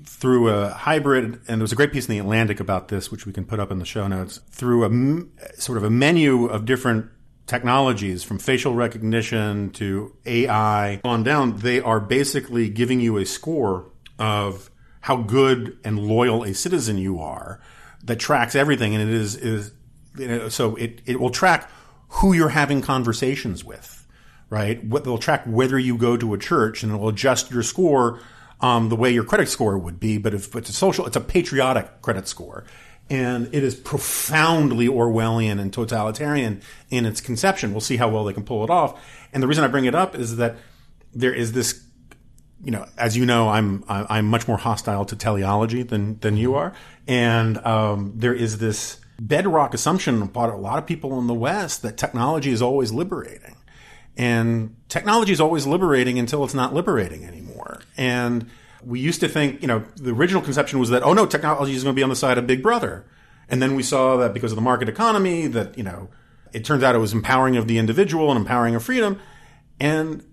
[0.05, 3.25] through a hybrid, and there was a great piece in the Atlantic about this, which
[3.25, 6.65] we can put up in the show notes, through a sort of a menu of
[6.65, 7.09] different
[7.45, 13.91] technologies from facial recognition to AI on down, they are basically giving you a score
[14.17, 14.69] of
[15.01, 17.59] how good and loyal a citizen you are
[18.03, 18.95] that tracks everything.
[18.95, 19.73] And it is, is
[20.17, 21.69] you know, so it, it will track
[22.07, 24.07] who you're having conversations with,
[24.49, 24.83] right?
[24.83, 28.21] What they'll track whether you go to a church and it'll adjust your score
[28.63, 31.21] um, the way your credit score would be, but if it's a social, it's a
[31.21, 32.63] patriotic credit score.
[33.09, 37.73] And it is profoundly Orwellian and totalitarian in its conception.
[37.73, 39.03] We'll see how well they can pull it off.
[39.33, 40.55] And the reason I bring it up is that
[41.13, 41.83] there is this,
[42.63, 46.55] you know, as you know, I'm I'm much more hostile to teleology than than you
[46.55, 46.73] are,
[47.05, 51.81] and um, there is this bedrock assumption about a lot of people in the West
[51.81, 53.57] that technology is always liberating
[54.17, 57.42] and technology is always liberating until it's not liberating anymore.
[57.97, 58.49] And
[58.83, 61.83] we used to think, you know, the original conception was that, oh no, technology is
[61.83, 63.05] going to be on the side of Big Brother.
[63.49, 66.09] And then we saw that because of the market economy, that, you know,
[66.53, 69.19] it turns out it was empowering of the individual and empowering of freedom.
[69.79, 70.23] And,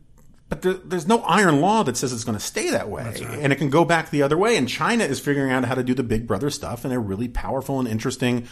[0.49, 3.05] but there, there's no iron law that says it's going to stay that way.
[3.05, 3.23] Right.
[3.23, 4.57] And it can go back the other way.
[4.57, 7.29] And China is figuring out how to do the Big Brother stuff in a really
[7.29, 8.49] powerful and interesting,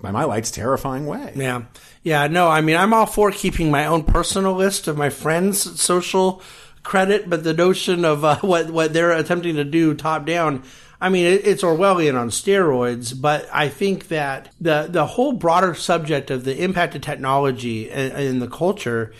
[0.00, 1.32] by my lights, terrifying way.
[1.36, 1.64] Yeah.
[2.02, 2.26] Yeah.
[2.26, 6.42] No, I mean, I'm all for keeping my own personal list of my friends' social
[6.82, 10.62] credit, but the notion of uh, what, what they're attempting to do top down,
[11.00, 15.74] I mean, it, it's Orwellian on steroids, but I think that the, the whole broader
[15.74, 19.12] subject of the impact of technology in, the culture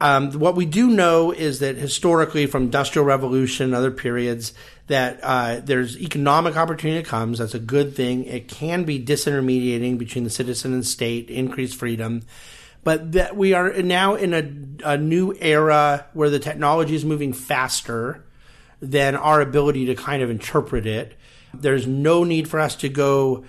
[0.00, 4.52] um, what we do know is that historically, from industrial revolution and other periods,
[4.88, 7.38] that uh, there's economic opportunity that comes.
[7.38, 8.24] That's a good thing.
[8.24, 12.22] It can be disintermediating between the citizen and state, increased freedom.
[12.84, 17.32] But that we are now in a, a new era where the technology is moving
[17.32, 18.24] faster
[18.80, 21.14] than our ability to kind of interpret it.
[21.54, 23.44] There's no need for us to go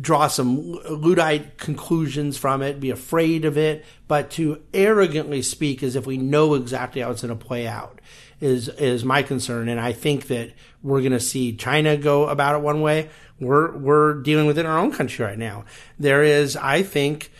[0.00, 5.96] draw some Luddite conclusions from it, be afraid of it, but to arrogantly speak as
[5.96, 8.00] if we know exactly how it's going to play out
[8.40, 9.68] is is my concern.
[9.68, 13.10] And I think that we're going to see China go about it one way.
[13.40, 15.64] We're we're dealing with it in our own country right now.
[15.98, 17.30] There is, I think,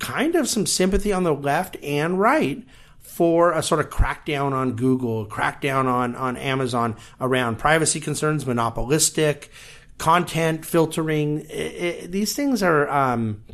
[0.00, 2.64] kind of some sympathy on the left and right
[3.00, 9.50] for a sort of crackdown on Google, crackdown on on Amazon around privacy concerns, monopolistic
[9.98, 11.46] content filtering.
[11.50, 13.44] i i these things are, um,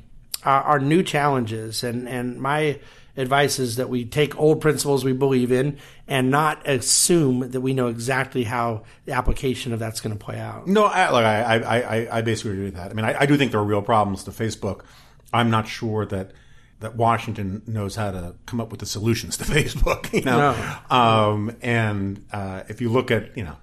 [0.44, 2.78] are are new challenges, and and my
[3.16, 7.74] advice is that we take old principles we believe in and not assume that we
[7.74, 10.66] know exactly how the application of that's going to play out.
[10.66, 12.90] No, I, I, I, I, I basically agree with that.
[12.90, 14.82] I mean, I, I do think there are real problems to Facebook.
[15.32, 16.32] I'm not sure that
[16.80, 20.12] that Washington knows how to come up with the solutions to Facebook.
[20.12, 20.56] You know,
[20.90, 23.56] um, and uh, if you look at you know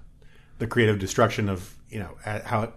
[0.58, 2.72] the creative destruction of you know how it,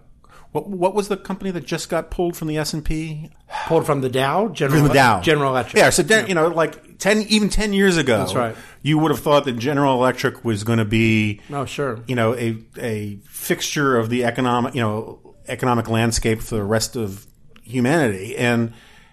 [0.50, 3.30] what what was the company that just got pulled from the S and P?
[3.66, 5.76] Pulled from the Dow, General, From the Dow, General Electric.
[5.80, 8.56] Yeah, so de- you know, like ten, even ten years ago, That's right.
[8.82, 12.00] You would have thought that General Electric was going to be Oh, sure.
[12.08, 16.96] you know a a fixture of the economic you know economic landscape for the rest
[16.96, 17.26] of
[17.62, 18.36] humanity.
[18.36, 18.72] And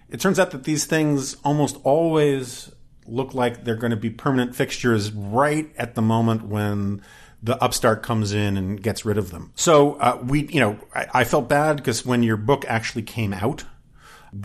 [0.10, 2.72] it turns out that these things almost always
[3.06, 7.02] look like they're going to be permanent fixtures right at the moment when
[7.42, 9.52] the upstart comes in and gets rid of them.
[9.56, 13.34] So uh, we you know I, I felt bad because when your book actually came
[13.34, 13.64] out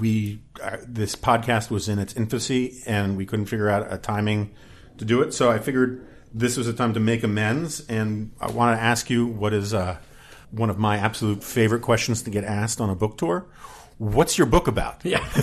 [0.01, 4.55] we uh, this podcast was in its infancy and we couldn't figure out a timing
[4.99, 5.35] to do it.
[5.35, 7.81] So i figured this was a time to make amends.
[7.89, 9.99] And i want to ask you what is uh,
[10.51, 13.47] one of my absolute favorite questions to get asked on a book tour
[13.99, 15.25] what's your book about Yeah.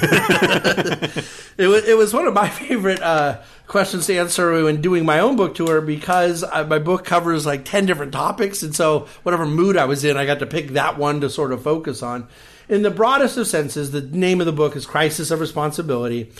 [1.58, 5.20] it, was, it was one of my favorite uh, questions to answer when doing my
[5.20, 8.64] own book tour because I, my book covers like 10 different topics.
[8.64, 11.54] And so, whatever mood I was in, I got to pick that one to sort
[11.54, 12.28] of focus on.
[12.68, 16.32] In the broadest of senses, the name of the book is Crisis of Responsibility.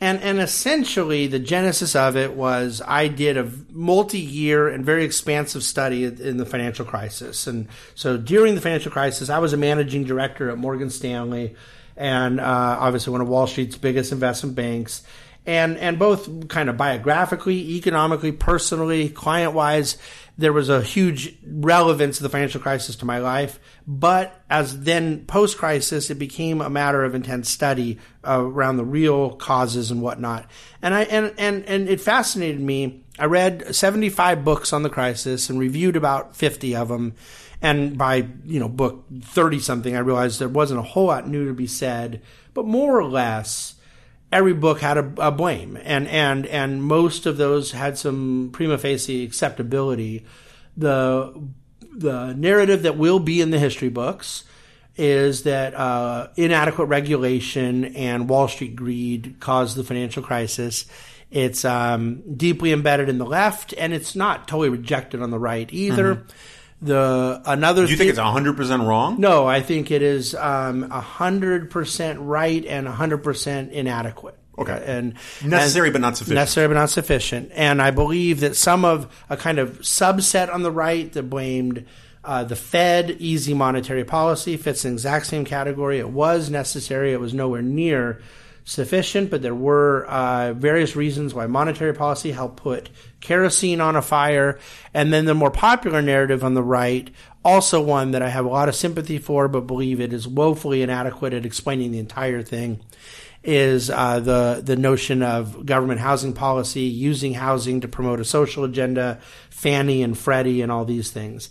[0.00, 5.04] And, and essentially, the genesis of it was I did a multi year and very
[5.04, 7.48] expansive study in the financial crisis.
[7.48, 11.56] And so during the financial crisis, I was a managing director at Morgan Stanley
[11.96, 15.02] and uh, obviously one of Wall Street's biggest investment banks.
[15.46, 19.96] And, and both kind of biographically, economically, personally, client wise,
[20.38, 23.58] there was a huge relevance of the financial crisis to my life.
[23.88, 28.84] But as then post crisis, it became a matter of intense study uh, around the
[28.84, 30.48] real causes and whatnot.
[30.80, 33.02] And I and, and and it fascinated me.
[33.18, 37.14] I read 75 books on the crisis and reviewed about 50 of them.
[37.60, 41.46] And by you know book 30 something, I realized there wasn't a whole lot new
[41.48, 42.22] to be said.
[42.54, 43.74] But more or less,
[44.32, 48.78] every book had a, a blame, and and and most of those had some prima
[48.78, 50.24] facie acceptability.
[50.76, 51.40] The
[51.92, 54.44] the narrative that will be in the history books
[54.96, 60.86] is that uh, inadequate regulation and Wall Street greed caused the financial crisis.
[61.30, 65.68] It's um, deeply embedded in the left, and it's not totally rejected on the right
[65.72, 66.24] either.
[66.80, 71.70] The another do you think it's 100% wrong no, I think it is um, hundred
[71.70, 74.36] percent right and hundred percent inadequate.
[74.56, 74.82] Okay.
[74.86, 75.14] and
[75.44, 76.34] Necessary and- but not sufficient.
[76.36, 77.50] Necessary but not sufficient.
[77.54, 81.84] And I believe that some of a kind of subset on the right that blamed
[82.24, 85.98] uh, the Fed easy monetary policy fits in the exact same category.
[85.98, 87.12] It was necessary.
[87.12, 88.20] It was nowhere near
[88.68, 94.02] sufficient, but there were uh, various reasons why monetary policy helped put kerosene on a
[94.02, 94.58] fire.
[94.92, 97.10] And then the more popular narrative on the right,
[97.42, 100.82] also one that I have a lot of sympathy for, but believe it is woefully
[100.82, 102.80] inadequate at explaining the entire thing,
[103.42, 108.64] is uh, the the notion of government housing policy, using housing to promote a social
[108.64, 111.48] agenda, Fannie and Freddie, and all these things.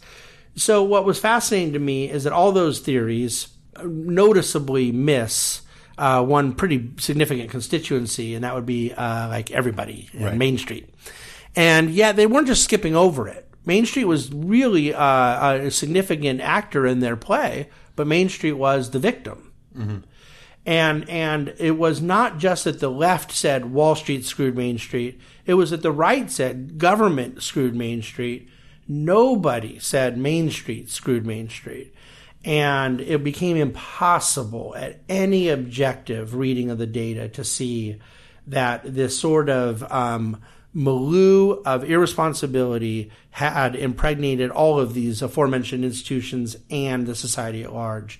[0.55, 3.47] So, what was fascinating to me is that all those theories
[3.83, 5.61] noticeably miss
[5.97, 10.93] uh, one pretty significant constituency, and that would be uh, like everybody in Main Street.
[11.55, 13.49] And yet, they weren't just skipping over it.
[13.65, 18.91] Main Street was really uh, a significant actor in their play, but Main Street was
[18.91, 19.51] the victim.
[20.65, 25.19] And and it was not just that the left said Wall Street screwed Main Street.
[25.45, 28.49] It was that the right said government screwed Main Street.
[28.87, 31.93] Nobody said Main Street screwed Main Street.
[32.47, 37.99] And it became impossible at any objective reading of the data to see
[38.47, 40.41] that this sort of um,
[40.73, 48.17] milieu of irresponsibility had impregnated all of these aforementioned institutions and the society at large.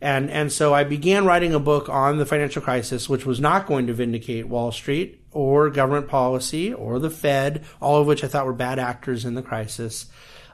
[0.00, 3.66] And and so I began writing a book on the financial crisis, which was not
[3.66, 8.28] going to vindicate Wall Street or government policy or the Fed, all of which I
[8.28, 10.06] thought were bad actors in the crisis.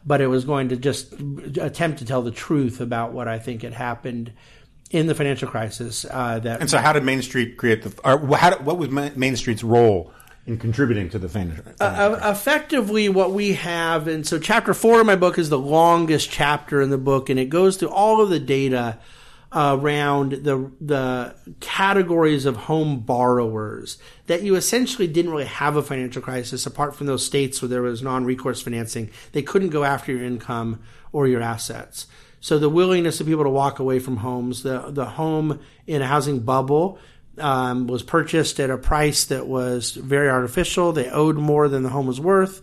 [0.07, 1.12] But it was going to just
[1.59, 4.32] attempt to tell the truth about what I think had happened
[4.90, 6.07] in the financial crisis.
[6.09, 9.36] Uh, that and so how did main street create the or how, what was main
[9.36, 10.12] street's role
[10.46, 15.07] in contributing to the financial Uh, effectively what we have and so chapter four of
[15.07, 18.30] my book is the longest chapter in the book and it goes through all of
[18.30, 18.96] the data
[19.57, 23.96] around the the categories of home borrowers
[24.26, 27.80] that you essentially didn't really have a financial crisis apart from those states where there
[27.80, 29.11] was non-recourse financing.
[29.32, 30.80] They couldn't go after your income
[31.11, 32.07] or your assets.
[32.40, 36.07] So the willingness of people to walk away from homes, the the home in a
[36.07, 36.98] housing bubble
[37.38, 40.92] um, was purchased at a price that was very artificial.
[40.92, 42.61] They owed more than the home was worth,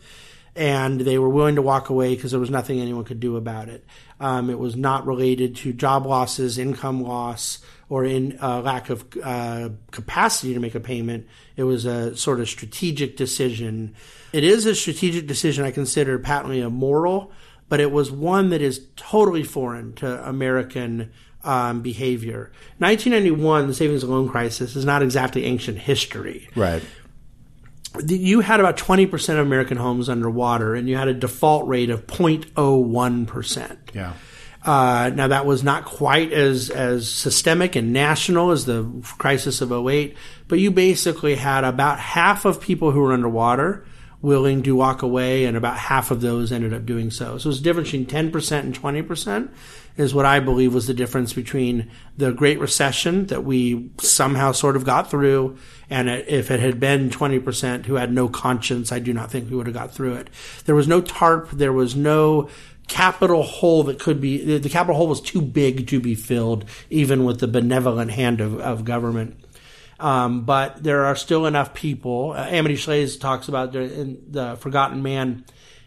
[0.56, 3.70] and they were willing to walk away because there was nothing anyone could do about
[3.70, 3.86] it.
[4.20, 9.06] Um, it was not related to job losses, income loss, or in uh, lack of
[9.24, 11.28] uh, capacity to make a payment.
[11.56, 13.95] It was a sort of strategic decision.
[14.32, 17.32] It is a strategic decision I consider patently immoral,
[17.68, 21.12] but it was one that is totally foreign to American
[21.43, 22.51] um, behavior.
[22.78, 26.49] 1991, the savings and loan crisis, is not exactly ancient history.
[26.56, 26.84] Right.
[28.06, 32.08] You had about 20% of American homes underwater, and you had a default rate of
[32.08, 33.78] 0.01%.
[33.94, 34.14] Yeah.
[34.66, 39.74] Uh, now that was not quite as as systemic and national as the crisis of
[39.74, 40.16] 08,
[40.48, 43.86] but you basically had about half of people who were underwater
[44.22, 47.38] willing to walk away, and about half of those ended up doing so.
[47.38, 49.50] So it's a difference between 10% and 20%
[49.96, 54.76] is what I believe was the difference between the Great Recession that we somehow sort
[54.76, 55.58] of got through,
[55.89, 59.56] and if it had been 20% who had no conscience, I do not think we
[59.56, 60.30] would have got through it.
[60.66, 62.50] There was no TARP, there was no
[62.88, 67.24] capital hole that could be the capital hole was too big to be filled even
[67.24, 69.39] with the benevolent hand of, of government.
[70.00, 72.34] Um, but there are still enough people.
[72.34, 75.46] Uh, amity shlaes talks about in the forgotten man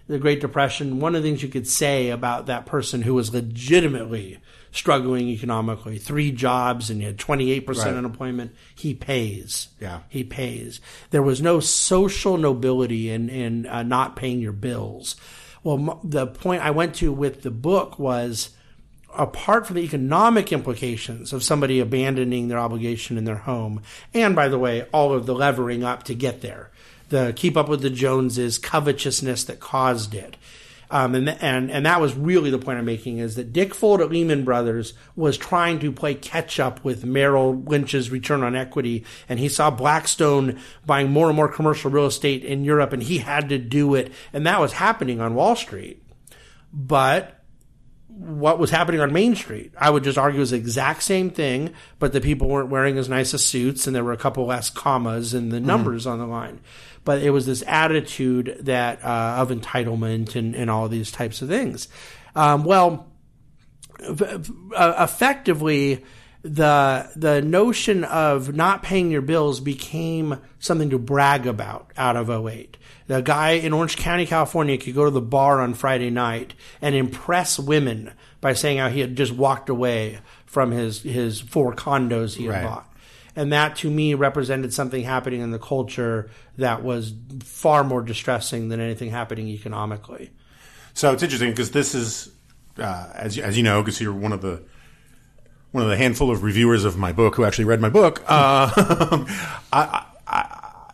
[0.09, 3.33] the great depression one of the things you could say about that person who was
[3.35, 4.39] legitimately
[4.77, 7.87] struggling economically three jobs and you had 28% right.
[7.95, 9.69] unemployment he pays.
[9.81, 10.01] Yeah.
[10.09, 10.81] He pays.
[11.11, 15.17] There was no social nobility in, in uh, not paying your bills.
[15.65, 18.51] Well, the point I went to with the book was
[19.17, 23.83] apart from the economic implications of somebody abandoning their obligation in their home,
[24.13, 26.71] and by the way, all of the levering up to get there,
[27.09, 30.37] the keep up with the Joneses, covetousness that caused it,
[30.91, 34.01] um, and, and, and that was really the point I'm making is that Dick Fuld
[34.01, 39.05] at Lehman Brothers was trying to play catch up with Merrill Lynch's return on equity.
[39.29, 43.19] And he saw Blackstone buying more and more commercial real estate in Europe and he
[43.19, 44.13] had to do it.
[44.33, 46.03] And that was happening on Wall Street.
[46.73, 47.36] But
[48.17, 49.73] what was happening on Main Street.
[49.79, 53.09] I would just argue is the exact same thing, but the people weren't wearing as
[53.09, 55.67] nice as suits and there were a couple less commas and the mm-hmm.
[55.67, 56.13] numbers mm-hmm.
[56.13, 56.61] on the line
[57.07, 61.49] but it was this attitude that uh, of entitlement and, and all these types of
[61.49, 61.89] things.
[62.35, 63.07] Um, well,
[64.03, 66.05] uh, effectively,
[66.49, 72.31] the the notion of not paying your bills became something to brag about out of
[72.31, 72.77] 08.
[73.07, 76.95] The guy in Orange County, California could go to the bar on Friday night and
[76.95, 82.35] impress women by saying how he had just walked away from his, his four condos
[82.35, 82.65] he had right.
[82.65, 82.93] bought
[83.37, 87.13] and that to me represented something happening in the culture that was
[87.45, 90.31] far more distressing than anything happening economically.
[90.95, 92.31] So it's interesting because this is,
[92.79, 94.63] uh, as as you know, because you're one of the
[95.73, 98.23] one of the handful of reviewers of my book who actually read my book.
[98.27, 98.71] Uh,
[99.73, 100.93] I, I,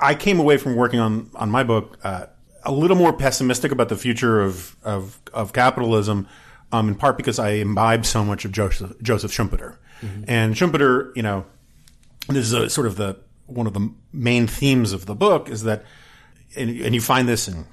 [0.00, 2.26] I came away from working on on my book uh,
[2.64, 6.28] a little more pessimistic about the future of of, of capitalism.
[6.74, 9.76] Um, in part because I imbibed so much of Joseph, Joseph Schumpeter.
[10.00, 10.24] Mm-hmm.
[10.26, 11.44] And Schumpeter, you know,
[12.28, 15.64] this is a, sort of the one of the main themes of the book is
[15.64, 15.84] that,
[16.56, 17.66] and, and you find this in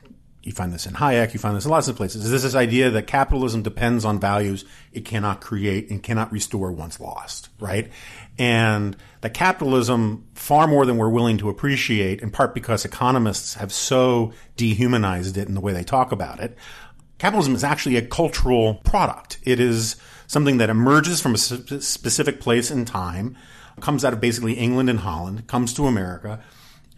[0.43, 2.25] you find this in Hayek, you find this in lots of places.
[2.25, 6.71] Is this this idea that capitalism depends on values it cannot create and cannot restore
[6.71, 7.91] once lost, right?
[8.37, 13.73] And that capitalism, far more than we're willing to appreciate, in part because economists have
[13.73, 16.57] so dehumanized it in the way they talk about it,
[17.17, 19.39] capitalism is actually a cultural product.
[19.43, 23.35] It is something that emerges from a specific place in time
[23.81, 26.41] comes out of basically England and Holland, comes to America,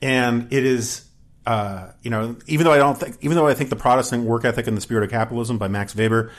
[0.01, 1.05] and it is,
[1.45, 4.45] uh, you know, even though I don't think, even though I think the Protestant work
[4.45, 6.31] ethic and the spirit of capitalism by Max Weber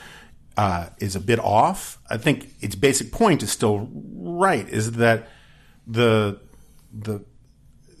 [0.55, 4.67] uh, is a bit off, I think its basic point is still right.
[4.69, 5.27] Is that
[5.85, 6.39] the
[6.93, 7.23] the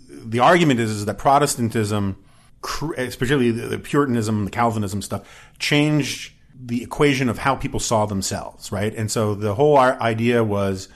[0.07, 2.23] the argument is, is that Protestantism,
[2.61, 8.71] particularly the Puritanism, and the Calvinism stuff, changed the equation of how people saw themselves,
[8.71, 8.93] right?
[8.95, 10.87] And so the whole idea was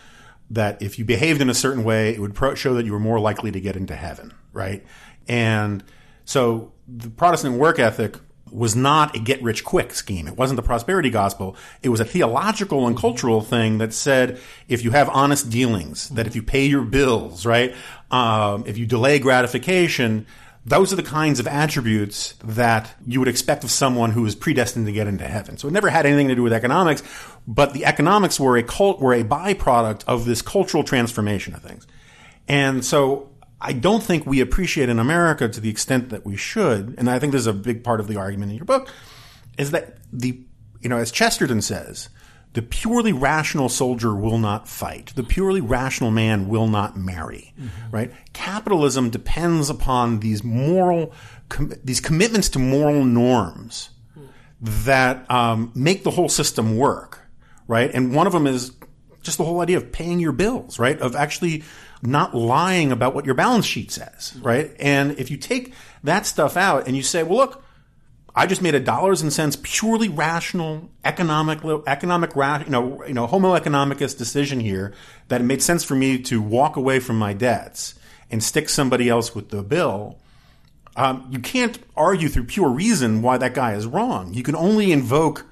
[0.49, 2.99] that if you behaved in a certain way, it would pro- show that you were
[2.99, 4.85] more likely to get into heaven, right?
[5.27, 5.83] And
[6.25, 8.17] so the Protestant work ethic
[8.51, 10.27] was not a get rich quick scheme.
[10.27, 11.55] It wasn't the prosperity gospel.
[11.83, 16.27] It was a theological and cultural thing that said if you have honest dealings, that
[16.27, 17.75] if you pay your bills, right,
[18.11, 20.25] um, if you delay gratification,
[20.65, 24.85] those are the kinds of attributes that you would expect of someone who is predestined
[24.85, 25.57] to get into heaven.
[25.57, 27.03] So it never had anything to do with economics,
[27.47, 31.87] but the economics were a cult, were a byproduct of this cultural transformation of things.
[32.49, 36.95] And so I don't think we appreciate in America to the extent that we should,
[36.97, 38.93] and I think this is a big part of the argument in your book,
[39.57, 40.41] is that the
[40.81, 42.09] you know, as Chesterton says,
[42.53, 45.13] the purely rational soldier will not fight.
[45.15, 47.53] The purely rational man will not marry.
[47.59, 47.91] Mm-hmm.
[47.91, 48.13] Right?
[48.33, 51.13] Capitalism depends upon these moral,
[51.49, 53.89] com- these commitments to moral norms
[54.59, 57.19] that um, make the whole system work.
[57.67, 57.91] Right?
[57.93, 58.71] And one of them is
[59.21, 60.79] just the whole idea of paying your bills.
[60.79, 60.99] Right?
[60.99, 61.63] Of actually
[62.01, 64.33] not lying about what your balance sheet says.
[64.41, 64.75] Right?
[64.79, 65.73] And if you take
[66.03, 67.63] that stuff out and you say, well, look
[68.37, 73.25] I just made a dollars and cents purely rational economic economic you know you know
[73.25, 74.93] homo economicus decision here
[75.29, 77.95] that it made sense for me to walk away from my debts
[78.29, 80.19] and stick somebody else with the bill.
[80.95, 84.35] Um, you can't argue through pure reason why that guy is wrong.
[84.35, 85.47] You can only invoke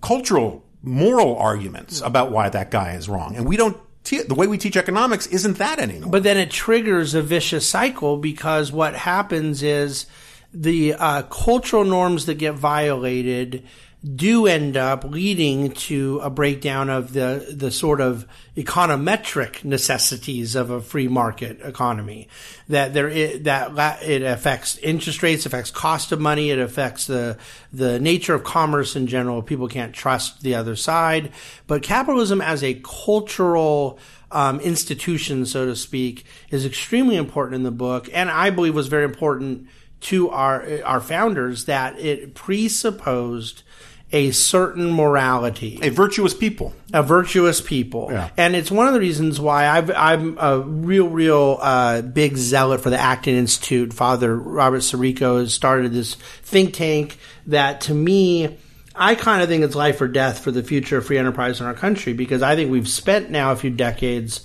[0.00, 3.80] cultural, moral arguments about why that guy is wrong, and we don't
[4.10, 6.10] the way we teach economics isn't that anymore.
[6.10, 10.06] But then it triggers a vicious cycle because what happens is
[10.52, 13.64] the uh, cultural norms that get violated
[14.04, 18.26] do end up leading to a breakdown of the the sort of
[18.56, 22.28] econometric necessities of a free market economy.
[22.68, 27.38] That there is, that it affects interest rates, affects cost of money, it affects the
[27.72, 29.42] the nature of commerce in general.
[29.42, 31.32] People can't trust the other side.
[31.66, 33.98] But capitalism as a cultural
[34.30, 38.86] um, institution, so to speak, is extremely important in the book, and I believe was
[38.86, 39.66] very important
[40.00, 43.62] to our our founders that it presupposed
[44.10, 48.30] a certain morality, a virtuous people, a virtuous people, yeah.
[48.38, 52.80] and it's one of the reasons why i am a real, real uh, big zealot
[52.80, 53.92] for the Acton Institute.
[53.92, 58.56] Father Robert Sirico has started this think tank that, to me,
[58.94, 61.66] I kind of think it's life or death for the future of free enterprise in
[61.66, 64.42] our country because I think we've spent now a few decades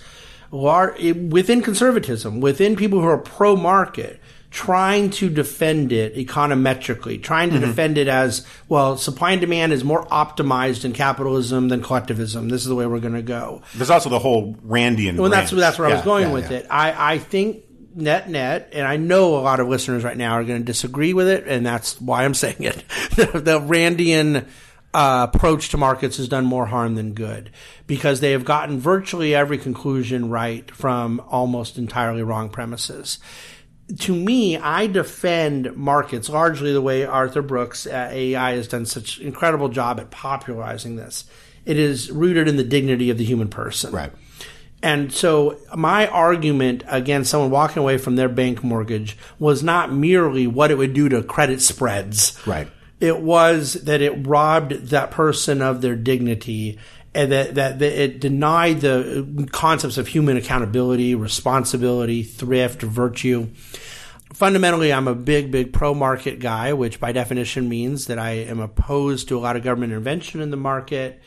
[0.51, 4.19] within conservatism, within people who are pro market,
[4.53, 7.65] trying to defend it econometrically, trying to mm-hmm.
[7.65, 8.97] defend it as well.
[8.97, 12.49] Supply and demand is more optimized in capitalism than collectivism.
[12.49, 13.63] This is the way we're going to go.
[13.73, 15.17] There's also the whole Randian.
[15.17, 16.57] Well, that's that's where yeah, I was going yeah, with yeah.
[16.59, 16.67] it.
[16.69, 17.63] I I think
[17.95, 21.15] net net, and I know a lot of listeners right now are going to disagree
[21.15, 22.75] with it, and that's why I'm saying it.
[23.15, 24.45] the, the Randian.
[24.95, 27.49] Uh, approach to markets has done more harm than good
[27.87, 33.17] because they have gotten virtually every conclusion right from almost entirely wrong premises
[33.99, 39.19] to me, I defend markets largely the way Arthur Brooks at AEI has done such
[39.19, 41.25] incredible job at popularizing this.
[41.65, 43.91] It is rooted in the dignity of the human person.
[43.91, 44.11] Right.
[44.81, 50.45] And so my argument against someone walking away from their bank mortgage was not merely
[50.45, 52.37] what it would do to credit spreads.
[52.45, 52.69] Right.
[52.99, 56.79] It was that it robbed that person of their dignity
[57.15, 63.49] and that, that, that, it denied the concepts of human accountability, responsibility, thrift, virtue.
[64.33, 68.59] Fundamentally, I'm a big, big pro market guy, which by definition means that I am
[68.59, 71.21] opposed to a lot of government intervention in the market.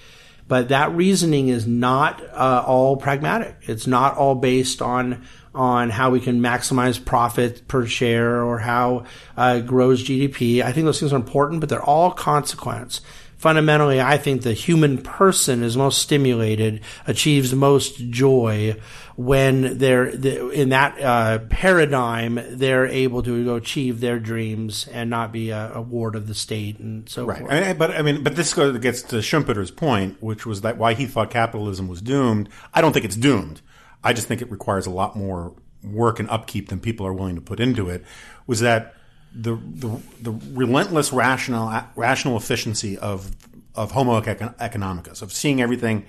[0.49, 3.57] But that reasoning is not uh, all pragmatic.
[3.63, 5.25] It's not all based on
[5.55, 9.05] on how we can maximize profit per share or how
[9.39, 10.63] uh, grows GDP.
[10.63, 13.01] I think those things are important, but they're all consequence
[13.47, 18.75] fundamentally, I think the human person is most stimulated, achieves most joy
[19.15, 22.41] when they're in that uh, paradigm.
[22.59, 26.81] They're able to achieve their dreams and not be a, a ward of the state
[26.81, 27.39] and so right.
[27.39, 27.53] forth.
[27.53, 30.95] I mean, but I mean, but this gets to Schumpeter's point, which was that why
[30.95, 32.49] he thought capitalism was doomed.
[32.75, 33.61] I don't think it's doomed.
[34.03, 37.37] I just think it requires a lot more work and upkeep than people are willing
[37.37, 38.05] to put into it.
[38.49, 38.96] Was that
[39.37, 43.31] the, the, the relentless rational rational efficiency of
[43.75, 46.07] of Homo economicus of seeing everything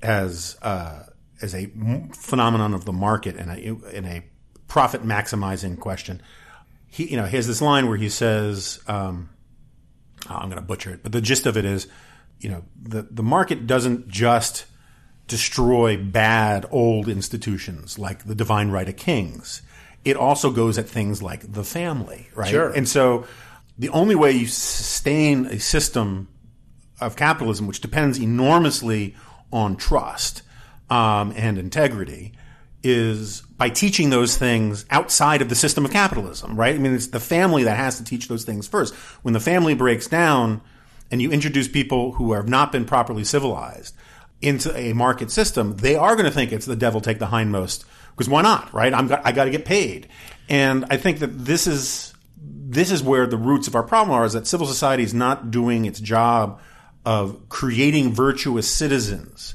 [0.00, 1.02] as uh,
[1.42, 1.70] as a
[2.14, 4.24] phenomenon of the market and a in a
[4.68, 6.22] profit maximizing question.
[6.86, 9.30] He you know he has this line where he says um,
[10.28, 11.88] oh, I'm going to butcher it, but the gist of it is
[12.38, 14.66] you know the the market doesn't just
[15.26, 19.62] destroy bad old institutions like the divine right of kings
[20.04, 22.48] it also goes at things like the family, right?
[22.48, 22.70] Sure.
[22.70, 23.26] And so
[23.78, 26.28] the only way you sustain a system
[27.00, 29.14] of capitalism, which depends enormously
[29.52, 30.42] on trust
[30.88, 32.32] um, and integrity,
[32.82, 36.74] is by teaching those things outside of the system of capitalism, right?
[36.74, 38.94] I mean, it's the family that has to teach those things first.
[39.22, 40.62] When the family breaks down
[41.10, 43.94] and you introduce people who have not been properly civilized
[44.40, 47.84] into a market system, they are going to think it's the devil take the hindmost
[48.20, 48.92] because why not, right?
[48.92, 50.06] I'm got, I got to get paid,
[50.46, 54.26] and I think that this is this is where the roots of our problem are:
[54.26, 56.60] is that civil society is not doing its job
[57.06, 59.54] of creating virtuous citizens,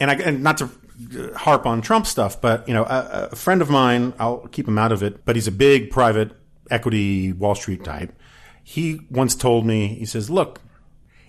[0.00, 3.36] and I and not to uh, harp on Trump stuff, but you know, a, a
[3.36, 6.32] friend of mine, I'll keep him out of it, but he's a big private
[6.70, 8.18] equity Wall Street type.
[8.64, 10.62] He once told me, he says, "Look."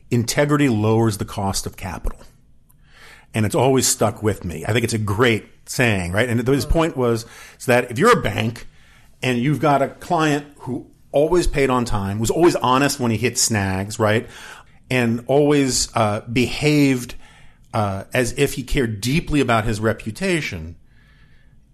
[0.09, 2.19] integrity lowers the cost of capital.
[3.33, 4.65] And it's always stuck with me.
[4.67, 6.29] I think it's a great saying, right?
[6.29, 7.25] And his point was
[7.65, 8.67] that if you're a bank
[9.21, 13.17] and you've got a client who always paid on time, was always honest when he
[13.17, 14.27] hit snags, right?
[14.89, 17.15] And always uh, behaved
[17.73, 20.75] uh, as if he cared deeply about his reputation,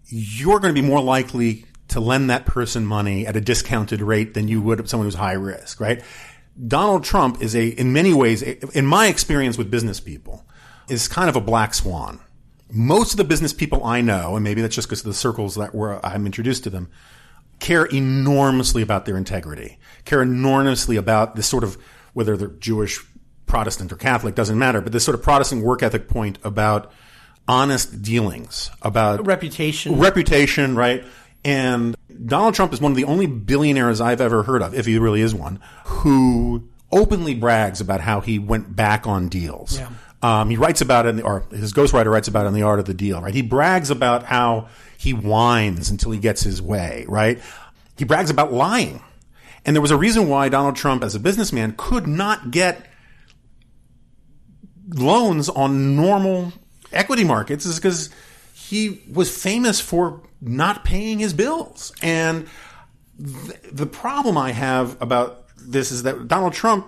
[0.06, 4.34] you're going to be more likely to lend that person money at a discounted rate
[4.34, 6.04] than you would someone who's high risk, right?
[6.68, 10.45] Donald Trump is a, in many ways, in my experience with business people,
[10.89, 12.20] is kind of a black swan.
[12.70, 15.55] Most of the business people I know, and maybe that's just because of the circles
[15.55, 16.89] that where I'm introduced to them,
[17.59, 21.78] care enormously about their integrity, care enormously about this sort of,
[22.13, 23.03] whether they're Jewish,
[23.45, 26.91] Protestant, or Catholic, doesn't matter, but this sort of Protestant work ethic point about
[27.47, 29.97] honest dealings, about reputation.
[29.97, 31.03] reputation, right?
[31.45, 31.95] And
[32.26, 35.22] Donald Trump is one of the only billionaires I've ever heard of, if he really
[35.22, 39.80] is one, who openly brags about how he went back on deals.
[39.80, 39.89] Yeah.
[40.22, 42.63] Um, he writes about it, in the, or his ghostwriter writes about it in The
[42.63, 43.34] Art of the Deal, right?
[43.34, 47.39] He brags about how he whines until he gets his way, right?
[47.97, 49.03] He brags about lying.
[49.65, 52.88] And there was a reason why Donald Trump, as a businessman, could not get
[54.89, 56.53] loans on normal
[56.91, 58.09] equity markets is because
[58.53, 61.91] he was famous for not paying his bills.
[62.01, 62.47] And
[63.18, 66.88] th- the problem I have about this is that Donald Trump,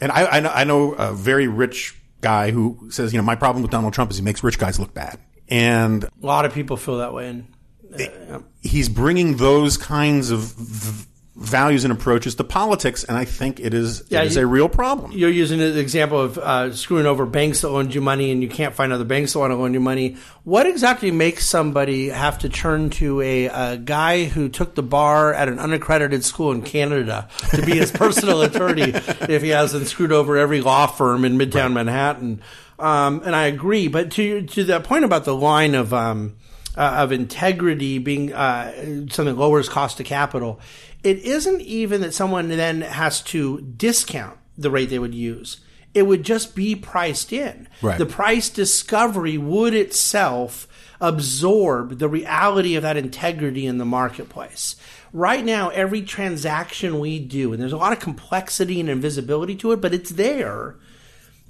[0.00, 3.36] and I, I, know, I know a very rich guy who says, you know, my
[3.36, 5.20] problem with Donald Trump is he makes rich guys look bad.
[5.48, 7.28] And A lot of people feel that way.
[7.28, 11.06] And he's bringing those kinds of v-
[11.36, 14.46] values and approaches to politics, and I think it is Yeah, it is you- a
[14.46, 15.10] real problem.
[15.12, 18.48] you're using the example of uh, screwing over banks that loaned you money and you
[18.48, 20.16] can't find other banks that want to loan you money.
[20.44, 25.34] What exactly makes somebody have to turn to a, a guy who took the bar
[25.34, 28.92] at an unaccredited school in Canada to be his personal attorney
[29.28, 32.42] if he hasn't screwed over every law firm in Midtown Manhattan?
[32.78, 36.34] Um, and I agree, but to to that point about the line of um,
[36.76, 38.72] uh, of integrity being uh,
[39.10, 40.58] something that lowers cost of capital,
[41.04, 45.58] it isn't even that someone then has to discount the rate they would use.
[45.92, 47.68] It would just be priced in.
[47.82, 47.98] Right.
[47.98, 50.66] The price discovery would itself
[51.00, 54.76] absorb the reality of that integrity in the marketplace.
[55.12, 59.70] Right now, every transaction we do, and there's a lot of complexity and invisibility to
[59.72, 60.76] it, but it's there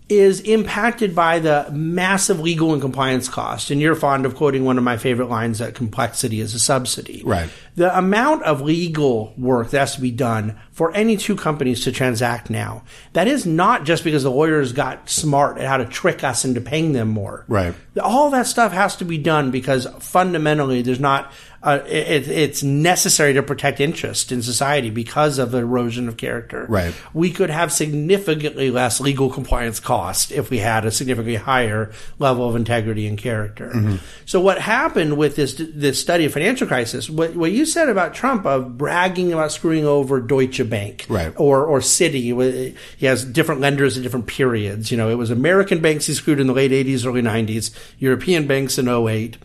[0.09, 3.71] is impacted by the massive legal and compliance cost.
[3.71, 7.23] And you're fond of quoting one of my favorite lines that complexity is a subsidy.
[7.25, 7.49] Right.
[7.77, 11.93] The amount of legal work that has to be done for any two companies to
[11.93, 12.83] transact now,
[13.15, 16.61] that is not just because the lawyers got smart at how to trick us into
[16.61, 17.47] paying them more.
[17.49, 17.75] Right.
[17.99, 21.33] All that stuff has to be done because fundamentally there's not,
[21.65, 26.67] uh, it, it's necessary to protect interest in society because of the erosion of character
[26.69, 26.95] Right.
[27.15, 32.47] we could have significantly less legal compliance cost if we had a significantly higher level
[32.49, 33.71] of integrity and character.
[33.75, 33.97] Mm-hmm.
[34.27, 37.09] So what happened with this this study of financial crisis?
[37.09, 41.33] What, what you said about Trump of bragging about screwing over Deutsche Bank, Right.
[41.37, 44.91] or or Citi, he has different lenders at different periods.
[44.91, 48.47] You know, it was American banks he screwed in the late '80s, early '90s, European
[48.47, 49.39] banks in 08.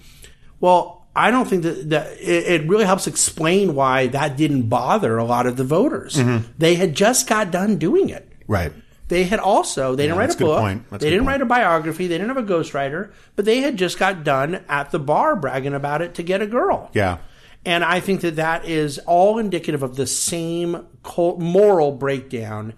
[0.60, 0.99] Well.
[1.16, 5.24] I don't think that, that it, it really helps explain why that didn't bother a
[5.24, 6.16] lot of the voters.
[6.16, 6.52] Mm-hmm.
[6.58, 8.32] They had just got done doing it.
[8.48, 8.72] Right.
[9.10, 10.60] They had also they didn't write a book.
[10.60, 10.90] point.
[10.92, 11.28] They didn't point.
[11.28, 12.08] write a biography.
[12.08, 15.74] They didn't have a ghostwriter, but they had just got done at the bar bragging
[15.74, 16.92] about it to get a girl.
[16.94, 17.18] Yeah.
[17.66, 20.86] And I think that that is all indicative of the same
[21.18, 22.74] moral breakdown.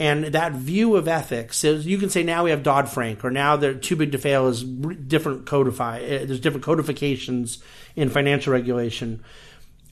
[0.00, 3.30] And that view of ethics, so you can say now we have Dodd Frank, or
[3.30, 5.98] now they're too big to fail is different codify.
[5.98, 7.62] uh, There's different codifications
[7.94, 9.22] in financial regulation.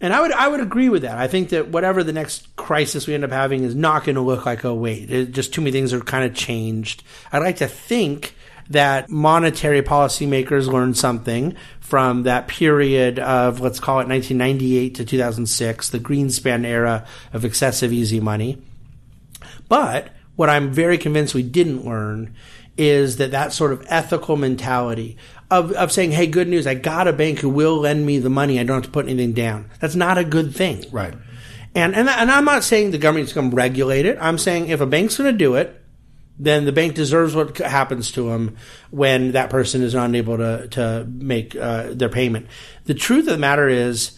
[0.01, 1.19] And I would I would agree with that.
[1.19, 4.23] I think that whatever the next crisis we end up having is not going to
[4.23, 7.03] look like oh wait, it, just too many things are kind of changed.
[7.31, 8.35] I'd like to think
[8.71, 15.91] that monetary policymakers learned something from that period of let's call it 1998 to 2006,
[15.91, 18.57] the Greenspan era of excessive easy money.
[19.69, 22.35] But what I'm very convinced we didn't learn
[22.77, 25.17] is that that sort of ethical mentality
[25.51, 28.31] of, of saying, hey, good news, I got a bank who will lend me the
[28.31, 28.61] money.
[28.61, 29.71] I don't have to put anything down.
[29.81, 30.85] That's not a good thing.
[30.93, 31.15] Right.
[31.75, 34.17] And, and, and I'm not saying the government's going to regulate it.
[34.21, 35.75] I'm saying if a bank's going to do it,
[36.39, 38.57] then the bank deserves what happens to them
[38.91, 42.47] when that person is unable to, to make uh, their payment.
[42.85, 44.18] The truth of the matter is,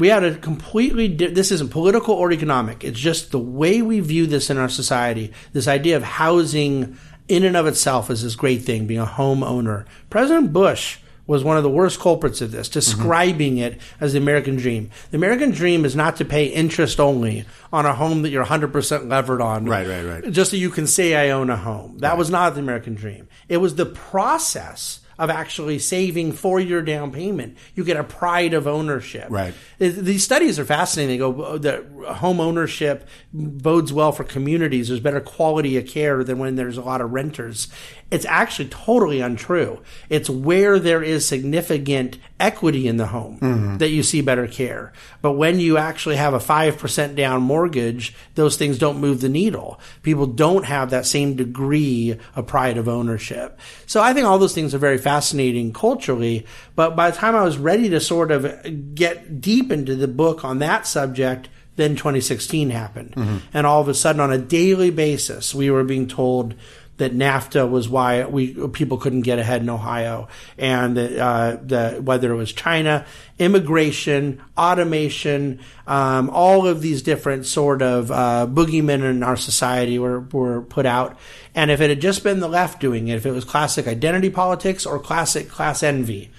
[0.00, 4.00] we had a completely di- this isn't political or economic it's just the way we
[4.00, 6.96] view this in our society this idea of housing
[7.28, 10.98] in and of itself is this great thing being a homeowner president bush
[11.30, 12.72] was one of the worst culprits of this, mm-hmm.
[12.72, 14.90] describing it as the American dream.
[15.12, 19.08] The American dream is not to pay interest only on a home that you're 100%
[19.08, 19.64] levered on.
[19.64, 20.32] Right, right, right.
[20.32, 21.98] Just so you can say I own a home.
[21.98, 23.28] That was not the American dream.
[23.48, 27.54] It was the process of actually saving for your down payment.
[27.74, 29.26] You get a pride of ownership.
[29.28, 29.52] Right.
[29.78, 31.10] These studies are fascinating.
[31.10, 31.58] They go uh,
[32.06, 34.88] home ownership bodes well for communities.
[34.88, 37.68] There's better quality of care than when there's a lot of renters.
[38.10, 39.80] It's actually totally untrue.
[40.08, 43.76] It's where there is significant equity in the home mm-hmm.
[43.76, 44.92] that you see better care.
[45.22, 49.78] But when you actually have a 5% down mortgage, those things don't move the needle.
[50.02, 53.60] People don't have that same degree of pride of ownership.
[53.86, 56.46] So I think all those things are very fascinating culturally.
[56.74, 60.44] But by the time I was ready to sort of get deep into the book
[60.44, 63.14] on that subject, then 2016 happened.
[63.54, 66.54] And all of a sudden, on a daily basis, we were being told
[67.00, 72.30] that NAFTA was why we people couldn't get ahead in Ohio, and uh, the whether
[72.30, 73.06] it was China,
[73.38, 80.20] immigration, automation, um, all of these different sort of uh, boogeymen in our society were
[80.20, 81.18] were put out.
[81.54, 84.28] And if it had just been the left doing it, if it was classic identity
[84.28, 86.30] politics or classic class envy,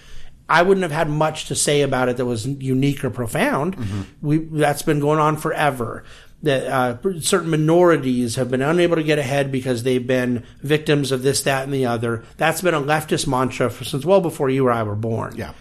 [0.59, 3.75] I wouldn't have had much to say about it that was unique or profound.
[4.21, 6.03] We that's been going on forever.
[6.43, 11.21] That uh, certain minorities have been unable to get ahead because they've been victims of
[11.21, 12.23] this, that, and the other.
[12.37, 15.35] That's been a leftist mantra for, since well before you or I were born.
[15.37, 15.53] Yeah.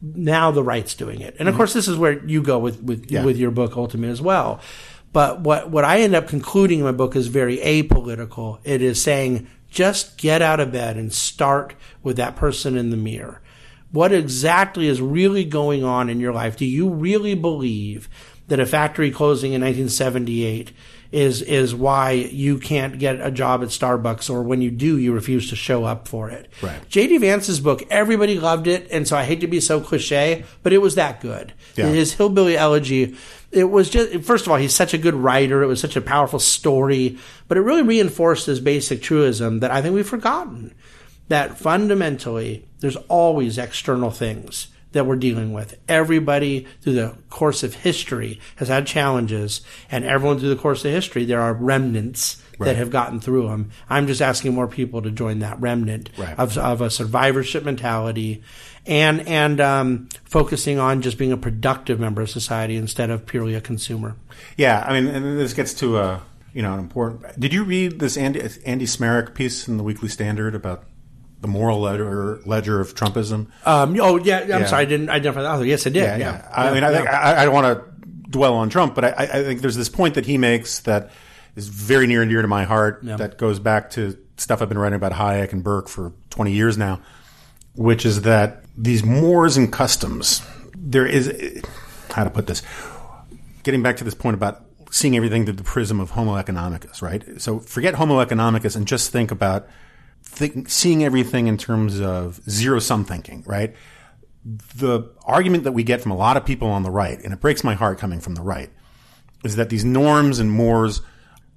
[0.00, 3.10] Now the right's doing it, and of course this is where you go with with
[3.10, 3.24] Yeah.
[3.24, 4.60] with your book Ultimate as well.
[5.12, 8.60] But what what I end up concluding in my book is very apolitical.
[8.64, 12.96] It is saying just get out of bed and start with that person in the
[12.96, 13.41] mirror.
[13.92, 16.56] What exactly is really going on in your life?
[16.56, 18.08] Do you really believe
[18.48, 20.72] that a factory closing in 1978
[21.12, 25.12] is is why you can't get a job at Starbucks, or when you do, you
[25.12, 26.50] refuse to show up for it?
[26.62, 26.88] Right.
[26.88, 27.18] J.D.
[27.18, 30.78] Vance's book, everybody loved it, and so I hate to be so cliche, but it
[30.78, 31.52] was that good.
[31.76, 31.88] Yeah.
[31.88, 33.14] His hillbilly elegy,
[33.50, 35.62] it was just first of all, he's such a good writer.
[35.62, 39.82] It was such a powerful story, but it really reinforced this basic truism that I
[39.82, 40.74] think we've forgotten
[41.32, 45.78] that fundamentally there's always external things that we're dealing with.
[45.88, 50.90] Everybody through the course of history has had challenges, and everyone through the course of
[50.92, 52.66] history, there are remnants Right.
[52.66, 53.70] that have gotten through them.
[53.88, 56.38] I'm just asking more people to join that remnant Right.
[56.38, 58.42] of, of a survivorship mentality
[58.86, 63.54] and and um, focusing on just being a productive member of society instead of purely
[63.54, 64.16] a consumer.
[64.58, 66.20] Yeah, I mean, and this gets to uh,
[66.52, 67.40] you know an important.
[67.40, 70.84] Did you read this Andy Andy Smarick piece in the Weekly Standard about
[71.42, 73.48] the moral ledger ledger of Trumpism?
[73.66, 74.66] Um, oh yeah, I'm Yeah.
[74.66, 75.64] sorry, I didn't identify the author.
[75.66, 76.02] Yes, I did.
[76.04, 79.04] Yeah, yeah, I mean, I, think, I, I don't want to dwell on Trump, but
[79.04, 81.10] I, I I think there's this point that he makes that
[81.54, 83.00] is very near and dear to my heart.
[83.02, 86.78] That goes back to stuff I've been writing about Hayek and Burke for 20 years
[86.78, 87.00] now,
[87.74, 90.40] which is that these mores and customs.
[90.74, 91.62] There is
[92.10, 92.62] how to put this.
[93.62, 97.22] Getting back to this point about seeing everything through the prism of Homo economicus, right?
[97.40, 99.68] So forget Homo economicus and just think about
[100.32, 103.74] think, seeing everything in terms of zero sum thinking, right?
[104.44, 107.40] the argument that we get from a lot of people on the right, and it
[107.40, 108.70] breaks my heart coming from the right,
[109.44, 111.00] is that these norms and mores,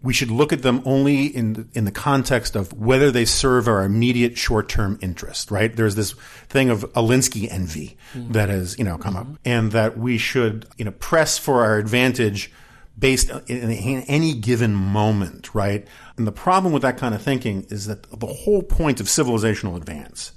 [0.04, 3.68] we should look at them only in the, in the context of whether they serve
[3.68, 5.50] our immediate short term interest.
[5.50, 5.76] Right?
[5.76, 6.14] There's this
[6.48, 8.34] thing of Alinsky envy mm-hmm.
[8.34, 9.36] that has you know come up, mm-hmm.
[9.46, 12.52] and that we should you know press for our advantage
[12.98, 15.56] based in any given moment.
[15.56, 15.88] Right?
[16.18, 19.76] And the problem with that kind of thinking is that the whole point of civilizational
[19.76, 20.32] advance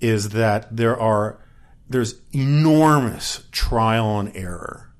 [0.00, 1.40] is that there are
[1.88, 4.92] there's enormous trial and error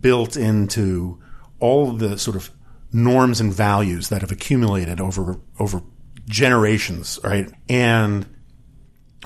[0.00, 1.20] built into
[1.58, 2.50] all of the sort of
[2.92, 5.82] norms and values that have accumulated over over
[6.26, 7.50] generations, right?
[7.68, 8.26] And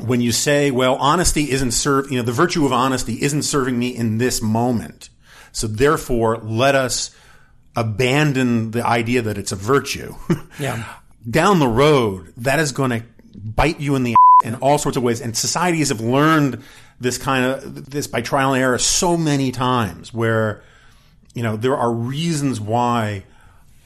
[0.01, 3.79] when you say, well, honesty isn't serve, you know, the virtue of honesty isn't serving
[3.79, 5.11] me in this moment.
[5.53, 7.15] So therefore, let us
[7.77, 10.15] abandon the idea that it's a virtue.
[10.59, 10.85] Yeah.
[11.31, 13.03] Down the road, that is going to
[13.35, 15.21] bite you in the ass in all sorts of ways.
[15.21, 16.63] And societies have learned
[17.01, 20.63] this kind of this by trial and error so many times where
[21.35, 23.25] you know there are reasons why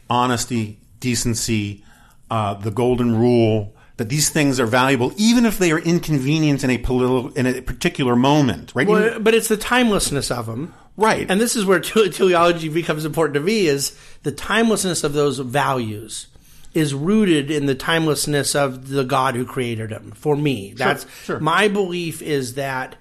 [0.08, 1.82] honesty, decency,
[2.30, 6.70] uh, the golden rule that these things are valuable, even if they are inconvenient in
[6.70, 8.86] a political in a particular moment, right?
[8.86, 10.74] Well, but it's the timelessness of them.
[10.96, 11.30] Right.
[11.30, 15.38] And this is where tele- teleology becomes important to me is the timelessness of those
[15.38, 16.26] values
[16.74, 20.12] is rooted in the timelessness of the God who created them.
[20.14, 21.40] For me, that's sure.
[21.40, 22.96] my belief is that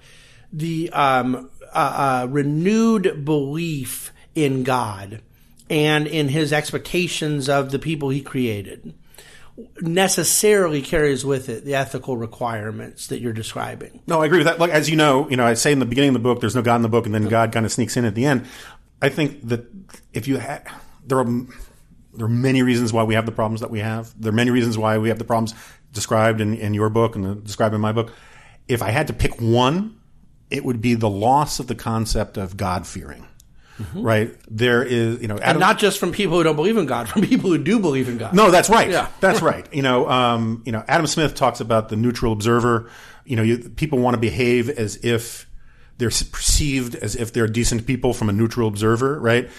[0.50, 5.20] the um, uh, uh, renewed belief in God
[5.68, 8.94] and in His expectations of the people He created
[9.80, 14.02] necessarily carries with it the ethical requirements that you're describing.
[14.06, 14.58] No, I agree with that.
[14.58, 16.54] Like as you know, you know, I say in the beginning of the book, there's
[16.54, 17.30] no God in the book, and then mm-hmm.
[17.30, 18.46] God kind of sneaks in at the end.
[19.00, 19.66] I think that
[20.12, 20.66] if you had,
[21.06, 21.26] there are
[22.14, 24.14] there are many reasons why we have the problems that we have.
[24.20, 25.54] There are many reasons why we have the problems
[25.92, 28.12] described in, in your book and described in my book.
[28.68, 30.00] If I had to pick one,
[30.50, 33.26] it would be the loss of the concept of God fearing.
[33.78, 34.02] Mm-hmm.
[34.02, 36.86] Right there is, you know, Adam, and not just from people who don't believe in
[36.86, 38.34] God, from people who do believe in God.
[38.34, 38.88] No, that's right.
[38.90, 39.08] Yeah.
[39.20, 39.66] that's right.
[39.72, 42.90] You know, um, you know, Adam Smith talks about the neutral observer.
[43.26, 45.46] You know, you, people want to behave as if
[45.98, 49.50] they're perceived as if they're decent people from a neutral observer, right?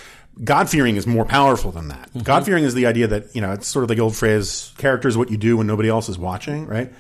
[0.43, 2.09] God fearing is more powerful than that.
[2.09, 2.19] Mm-hmm.
[2.19, 5.07] God fearing is the idea that, you know, it's sort of the old phrase, character
[5.07, 6.93] is what you do when nobody else is watching, right?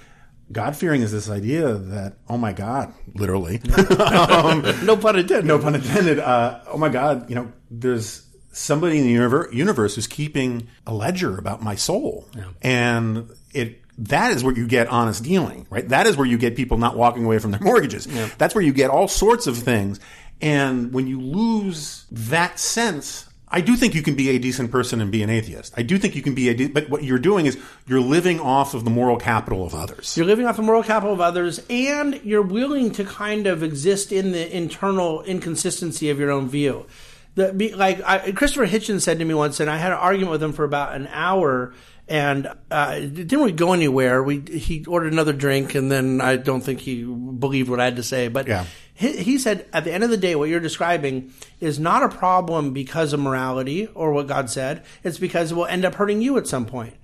[0.51, 3.61] God fearing is this idea that, oh my God, literally.
[3.99, 5.45] um, no pun intended.
[5.45, 6.19] No pun intended.
[6.19, 11.37] Uh, oh my God, you know, there's somebody in the universe who's keeping a ledger
[11.37, 12.27] about my soul.
[12.35, 12.45] Yeah.
[12.61, 15.87] And it, that is where you get honest dealing, right?
[15.89, 18.07] That is where you get people not walking away from their mortgages.
[18.07, 18.29] Yeah.
[18.37, 19.99] That's where you get all sorts of things.
[20.41, 24.99] And when you lose that sense I do think you can be a decent person
[24.99, 25.73] and be an atheist.
[25.77, 28.41] I do think you can be a, de- but what you're doing is you're living
[28.41, 30.17] off of the moral capital of others.
[30.17, 34.11] You're living off the moral capital of others, and you're willing to kind of exist
[34.11, 36.87] in the internal inconsistency of your own view.
[37.35, 40.43] The, like I, Christopher Hitchens said to me once, and I had an argument with
[40.43, 41.73] him for about an hour,
[42.07, 44.23] and uh, it didn't really go anywhere.
[44.23, 47.95] We he ordered another drink, and then I don't think he believed what I had
[47.95, 48.47] to say, but.
[48.47, 48.65] Yeah
[48.97, 52.09] he, he said, at the end of the day, what you're describing is not a
[52.09, 54.83] problem because of morality or what God said.
[55.03, 56.95] It's because it will end up hurting you at some point.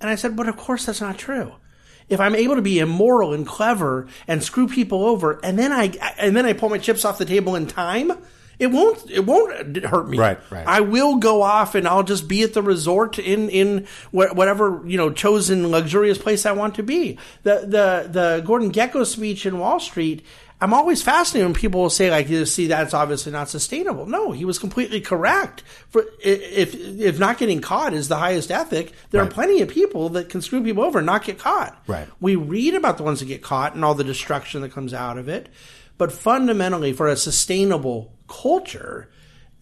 [0.00, 1.54] And I said, but of course that's not true.
[2.08, 5.92] If I'm able to be immoral and clever and screw people over, and then I
[6.18, 8.12] and then I pull my chips off the table in time,
[8.60, 10.18] it won't it won't hurt me.
[10.18, 10.66] Right, right.
[10.66, 14.98] I will go off and I'll just be at the resort in in whatever you
[14.98, 17.16] know chosen luxurious place I want to be.
[17.42, 20.24] The the the Gordon Gekko speech in Wall Street
[20.62, 24.32] I'm always fascinated when people will say like, "You see, that's obviously not sustainable." No,
[24.32, 25.62] he was completely correct.
[25.88, 29.30] For if if not getting caught is the highest ethic, there right.
[29.30, 31.82] are plenty of people that can screw people over and not get caught.
[31.86, 32.08] Right.
[32.20, 35.16] We read about the ones that get caught and all the destruction that comes out
[35.16, 35.48] of it,
[35.96, 39.10] but fundamentally, for a sustainable culture,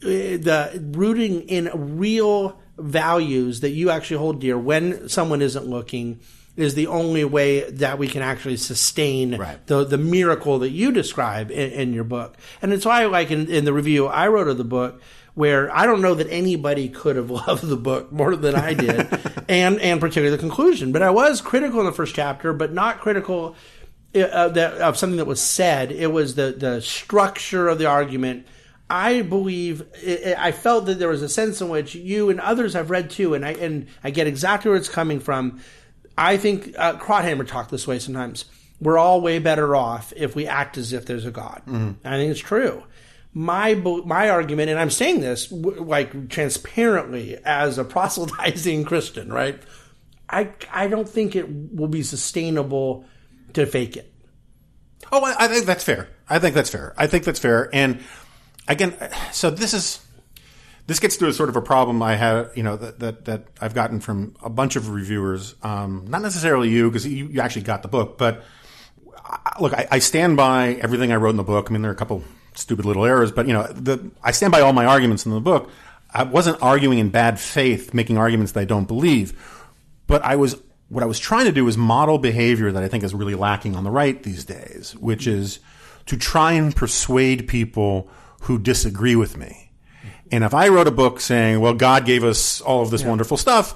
[0.00, 6.20] the rooting in real values that you actually hold dear when someone isn't looking
[6.58, 9.64] is the only way that we can actually sustain right.
[9.66, 12.36] the the miracle that you describe in, in your book.
[12.60, 15.00] And it's why, like in, in the review I wrote of the book,
[15.34, 19.08] where I don't know that anybody could have loved the book more than I did,
[19.48, 20.90] and and particularly the conclusion.
[20.90, 23.54] But I was critical in the first chapter, but not critical
[24.14, 25.92] uh, that, of something that was said.
[25.92, 28.46] It was the the structure of the argument.
[28.90, 29.84] I believe
[30.38, 33.34] I felt that there was a sense in which you and others have read too,
[33.34, 35.60] and I and I get exactly where it's coming from.
[36.18, 38.44] I think uh, Krauthammer talked this way sometimes.
[38.80, 41.62] We're all way better off if we act as if there's a God.
[41.66, 42.06] Mm-hmm.
[42.06, 42.82] I think it's true.
[43.32, 49.62] My my argument, and I'm saying this like transparently as a proselytizing Christian, right?
[50.28, 53.04] I I don't think it will be sustainable
[53.52, 54.12] to fake it.
[55.12, 56.08] Oh, I, I think that's fair.
[56.28, 56.94] I think that's fair.
[56.96, 57.70] I think that's fair.
[57.72, 58.00] And
[58.66, 58.94] again,
[59.32, 60.00] so this is
[60.88, 63.44] this gets to a sort of a problem I have, you know, that, that, that
[63.60, 65.54] I've gotten from a bunch of reviewers.
[65.62, 68.42] Um, not necessarily you, because you, you, actually got the book, but
[69.22, 71.68] I, look, I, I, stand by everything I wrote in the book.
[71.68, 72.24] I mean, there are a couple
[72.54, 75.40] stupid little errors, but you know, the, I stand by all my arguments in the
[75.40, 75.70] book.
[76.10, 79.38] I wasn't arguing in bad faith, making arguments that I don't believe,
[80.06, 80.56] but I was
[80.88, 83.76] what I was trying to do was model behavior that I think is really lacking
[83.76, 85.60] on the right these days, which is
[86.06, 88.08] to try and persuade people
[88.40, 89.67] who disagree with me
[90.30, 93.08] and if I wrote a book saying, well, God gave us all of this yeah.
[93.08, 93.74] wonderful stuff,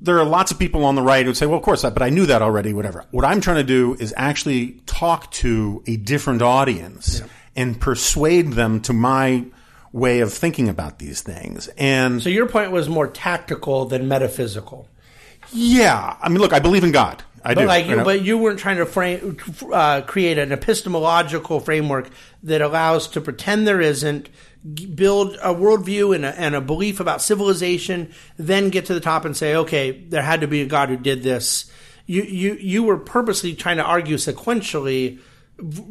[0.00, 1.94] there are lots of people on the right who would say, well, of course, that,
[1.94, 3.04] but I knew that already, whatever.
[3.10, 7.26] What I'm trying to do is actually talk to a different audience yeah.
[7.56, 9.46] and persuade them to my
[9.92, 11.68] way of thinking about these things.
[11.78, 14.86] And so your point was more tactical than metaphysical.
[15.52, 16.16] Yeah.
[16.20, 17.22] I mean, look, I believe in God.
[17.42, 17.66] I but do.
[17.66, 19.38] Like, you, but you weren't trying to frame,
[19.72, 22.10] uh, create an epistemological framework
[22.42, 24.28] that allows to pretend there isn't,
[24.94, 29.24] build a worldview and a, and a belief about civilization, then get to the top
[29.24, 31.70] and say, okay, there had to be a God who did this.
[32.06, 35.18] You you you were purposely trying to argue sequentially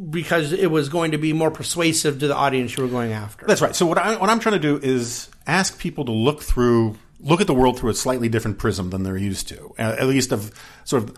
[0.09, 3.45] because it was going to be more persuasive to the audience you were going after.
[3.45, 3.75] That's right.
[3.75, 7.41] So what I what I'm trying to do is ask people to look through look
[7.41, 9.73] at the world through a slightly different prism than they're used to.
[9.77, 10.51] At least of
[10.83, 11.17] sort of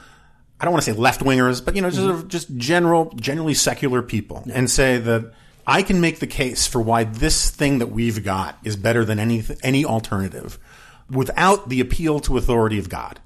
[0.60, 2.10] I don't want to say left wingers, but you know, just mm-hmm.
[2.10, 4.54] sort of just general generally secular people yeah.
[4.56, 5.34] and say that
[5.68, 9.20] I can make the case for why this thing that we've got is better than
[9.20, 10.58] any any alternative
[11.12, 13.20] without the appeal to authority of God.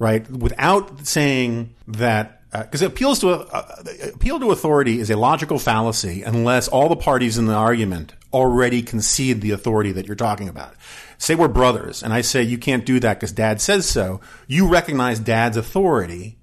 [0.00, 0.28] right?
[0.28, 6.24] Without saying that because uh, appeals to uh, appeal to authority is a logical fallacy
[6.24, 10.74] unless all the parties in the argument already concede the authority that you're talking about.
[11.18, 14.20] Say we're brothers, and I say you can't do that because Dad says so.
[14.48, 16.38] You recognize Dad's authority,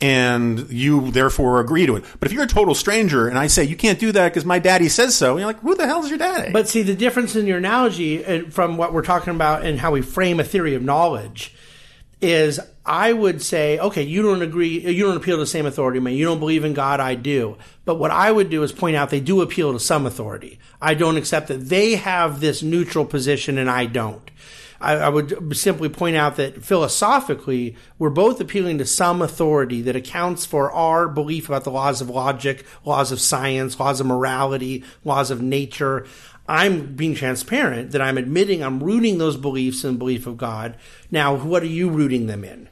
[0.00, 2.04] and you therefore agree to it.
[2.20, 4.58] But if you're a total stranger and I say you can't do that because my
[4.58, 6.52] daddy says so, you're like, who the hell is your daddy?
[6.52, 9.90] But see, the difference in your analogy uh, from what we're talking about and how
[9.90, 11.54] we frame a theory of knowledge
[12.20, 16.00] is I would say, okay, you don't agree, you don't appeal to the same authority,
[16.00, 16.14] man.
[16.14, 17.56] You don't believe in God, I do.
[17.84, 20.58] But what I would do is point out they do appeal to some authority.
[20.80, 24.30] I don't accept that they have this neutral position and I don't.
[24.80, 29.96] I, I, would simply point out that philosophically, we're both appealing to some authority that
[29.96, 34.84] accounts for our belief about the laws of logic, laws of science, laws of morality,
[35.04, 36.06] laws of nature.
[36.46, 40.76] I'm being transparent that I'm admitting I'm rooting those beliefs in the belief of God.
[41.10, 42.67] Now, what are you rooting them in?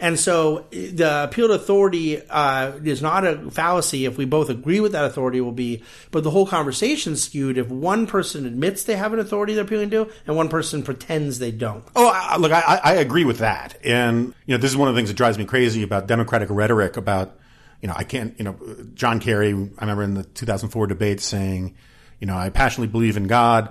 [0.00, 4.80] And so the appeal to authority uh, is not a fallacy if we both agree
[4.80, 8.96] with that authority will be, but the whole conversation skewed if one person admits they
[8.96, 11.84] have an authority they're appealing to and one person pretends they don't.
[11.94, 13.76] Oh, I, look, I, I agree with that.
[13.84, 16.48] And, you know, this is one of the things that drives me crazy about Democratic
[16.48, 17.38] rhetoric about,
[17.82, 18.56] you know, I can't, you know,
[18.94, 21.74] John Kerry, I remember in the 2004 debate saying,
[22.20, 23.70] you know, I passionately believe in God.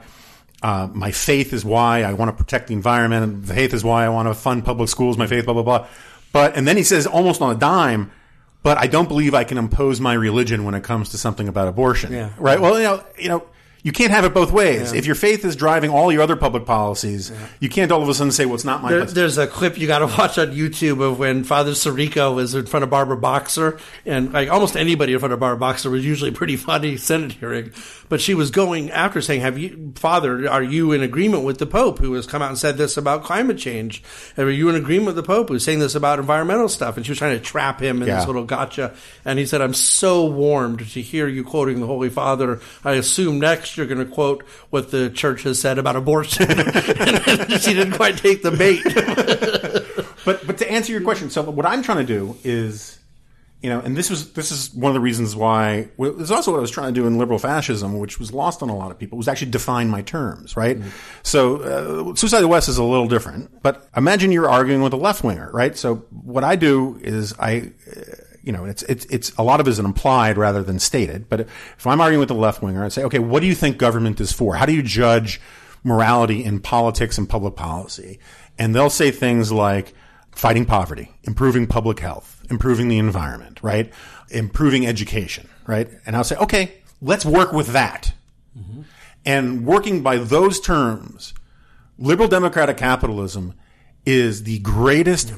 [0.62, 3.48] Uh, my faith is why I want to protect the environment.
[3.48, 5.18] Faith is why I want to fund public schools.
[5.18, 5.88] My faith, blah, blah, blah.
[6.32, 8.12] But, and then he says almost on a dime,
[8.62, 11.68] but I don't believe I can impose my religion when it comes to something about
[11.68, 12.12] abortion.
[12.14, 12.32] Yeah.
[12.38, 12.60] Right.
[12.60, 13.44] Well, you know, you know,
[13.82, 14.92] you can't have it both ways.
[14.92, 15.00] Yeah.
[15.00, 17.48] If your faith is driving all your other public policies, yeah.
[17.62, 19.78] you can't all of a sudden say, "Well, it's not my." There, there's a clip
[19.78, 23.16] you got to watch on YouTube of when Father Sirico was in front of Barbara
[23.16, 27.34] Boxer, and like almost anybody in front of Barbara Boxer was usually pretty funny Senate
[27.34, 27.72] hearing.
[28.10, 31.68] But she was going after saying, "Have you, Father, are you in agreement with the
[31.68, 34.04] Pope who has come out and said this about climate change?
[34.38, 37.12] Are you in agreement with the Pope who's saying this about environmental stuff?" And she
[37.12, 38.18] was trying to trap him in yeah.
[38.18, 38.94] this little gotcha.
[39.24, 42.60] And he said, "I'm so warmed to hear you quoting the Holy Father.
[42.84, 46.48] I assume next you're going to quote." what the church has said about abortion.
[47.60, 48.84] she didn't quite take the bait.
[50.26, 53.00] but but to answer your question, so what I'm trying to do is,
[53.62, 55.90] you know, and this was this is one of the reasons why.
[55.98, 58.32] Well, this is also what I was trying to do in liberal fascism, which was
[58.32, 59.18] lost on a lot of people.
[59.18, 60.78] Was actually define my terms, right?
[60.78, 60.90] Mm-hmm.
[61.24, 63.62] So uh, Suicide of the West is a little different.
[63.62, 65.76] But imagine you're arguing with a left winger, right?
[65.76, 67.72] So what I do is I.
[67.96, 68.02] Uh,
[68.50, 71.30] you know, it's, it's, it's a lot of it is an implied rather than stated.
[71.30, 73.78] But if I'm arguing with a left winger, I'd say, okay, what do you think
[73.78, 74.56] government is for?
[74.56, 75.40] How do you judge
[75.84, 78.18] morality in politics and public policy?
[78.58, 79.94] And they'll say things like
[80.32, 83.94] fighting poverty, improving public health, improving the environment, right?
[84.32, 85.88] Improving education, right?
[86.08, 86.74] And I'll say, okay,
[87.04, 88.14] let's work with that.
[88.58, 88.82] Mm-hmm.
[89.28, 91.36] And working by those terms,
[92.00, 93.54] liberal democratic capitalism
[94.08, 95.34] is the greatest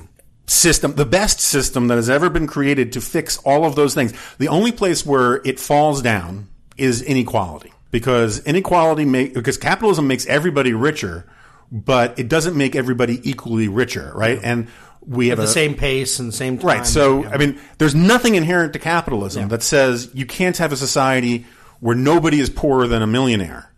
[0.47, 4.13] system, the best system that has ever been created to fix all of those things.
[4.37, 10.25] The only place where it falls down is inequality because inequality make, because capitalism makes
[10.27, 11.25] everybody richer,
[11.71, 14.39] but it doesn't make everybody equally richer, right?
[14.41, 14.67] And
[15.05, 16.67] we have the a, same pace and same time.
[16.67, 16.87] Right.
[16.87, 17.29] So, yeah.
[17.29, 19.47] I mean, there's nothing inherent to capitalism yeah.
[19.49, 21.45] that says you can't have a society
[21.79, 23.70] where nobody is poorer than a millionaire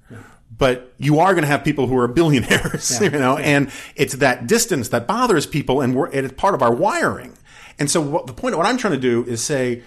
[0.57, 3.03] but you are going to have people who are billionaires, yeah.
[3.11, 6.73] you know, and it's that distance that bothers people, and we're, it's part of our
[6.73, 7.37] wiring.
[7.79, 9.83] And so, what, the point of what I'm trying to do is say,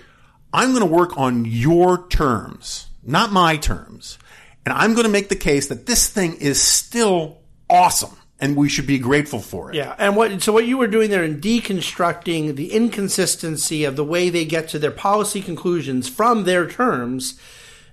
[0.53, 4.19] I'm going to work on your terms, not my terms,
[4.64, 7.39] and I'm going to make the case that this thing is still
[7.71, 8.17] awesome.
[8.39, 9.77] And we should be grateful for it.
[9.77, 14.05] Yeah, and what so what you were doing there in deconstructing the inconsistency of the
[14.05, 17.41] way they get to their policy conclusions from their terms,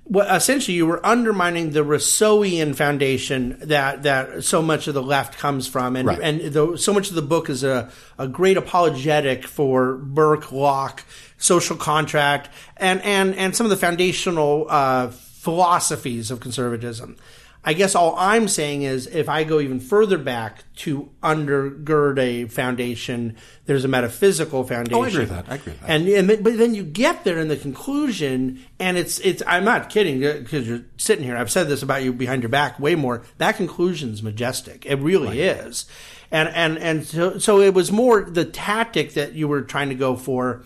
[0.06, 5.38] well, essentially you were undermining the Rousseauian foundation that that so much of the left
[5.38, 6.20] comes from, and right.
[6.22, 11.06] and the, so much of the book is a a great apologetic for Burke, Locke,
[11.38, 17.16] social contract, and and and some of the foundational uh, philosophies of conservatism.
[17.66, 22.46] I guess all I'm saying is if I go even further back to undergird a
[22.46, 24.96] foundation, there's a metaphysical foundation.
[24.96, 25.46] Oh, I agree with that.
[25.48, 25.90] I agree with that.
[25.90, 29.42] And, and but then you get there in the conclusion, and it's it's.
[29.48, 31.38] I'm not kidding uh, because you're sitting here.
[31.38, 33.24] I've said this about you behind your back way more.
[33.38, 34.86] That conclusion's majestic.
[34.86, 35.38] It really right.
[35.38, 35.86] is.
[36.32, 39.96] And and and so so it was more the tactic that you were trying to
[39.96, 40.66] go for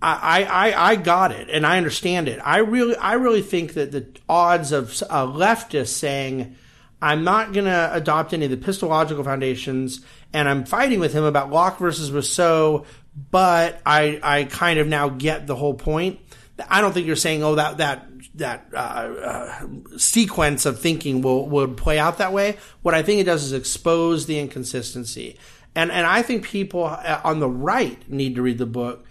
[0.00, 2.38] I, I, I got it and I understand it.
[2.44, 6.56] I really, I really think that the odds of a leftist saying,
[7.02, 10.00] I'm not going to adopt any of the epistemological foundations
[10.32, 12.86] and I'm fighting with him about Locke versus Rousseau,
[13.30, 16.20] but I, I kind of now get the whole point.
[16.68, 21.48] I don't think you're saying, oh, that, that, that, uh, uh, sequence of thinking will,
[21.48, 22.56] will play out that way.
[22.82, 25.38] What I think it does is expose the inconsistency
[25.74, 29.04] And and I think people uh, on the right need to read the book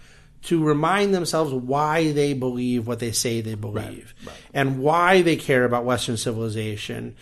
[0.48, 4.36] to remind themselves why they believe what they say they believe Right, right.
[4.54, 7.16] and why they care about Western civilization.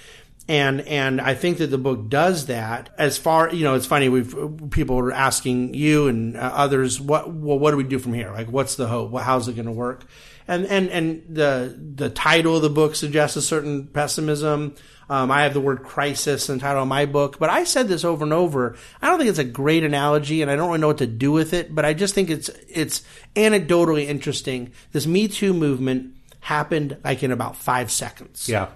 [0.49, 2.91] And and I think that the book does that.
[2.97, 4.09] As far you know, it's funny.
[4.09, 4.33] We've
[4.71, 8.31] people are asking you and uh, others, what well, what do we do from here?
[8.31, 9.13] Like, what's the hope?
[9.21, 10.05] How's it going to work?
[10.47, 14.77] And and and the the title of the book suggests a certain pessimism.
[15.09, 17.87] Um, I have the word crisis in the title of my book, but I said
[17.87, 18.75] this over and over.
[19.01, 21.31] I don't think it's a great analogy, and I don't really know what to do
[21.31, 21.73] with it.
[21.75, 23.05] But I just think it's it's
[23.37, 24.73] anecdotally interesting.
[24.93, 28.69] This Me Too movement happened like in about five seconds Yeah.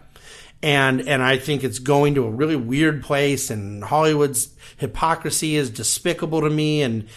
[0.62, 3.51] and and I think it's going to a really weird place.
[3.51, 6.83] And Hollywood's hypocrisy is despicable to me.
[6.83, 7.09] And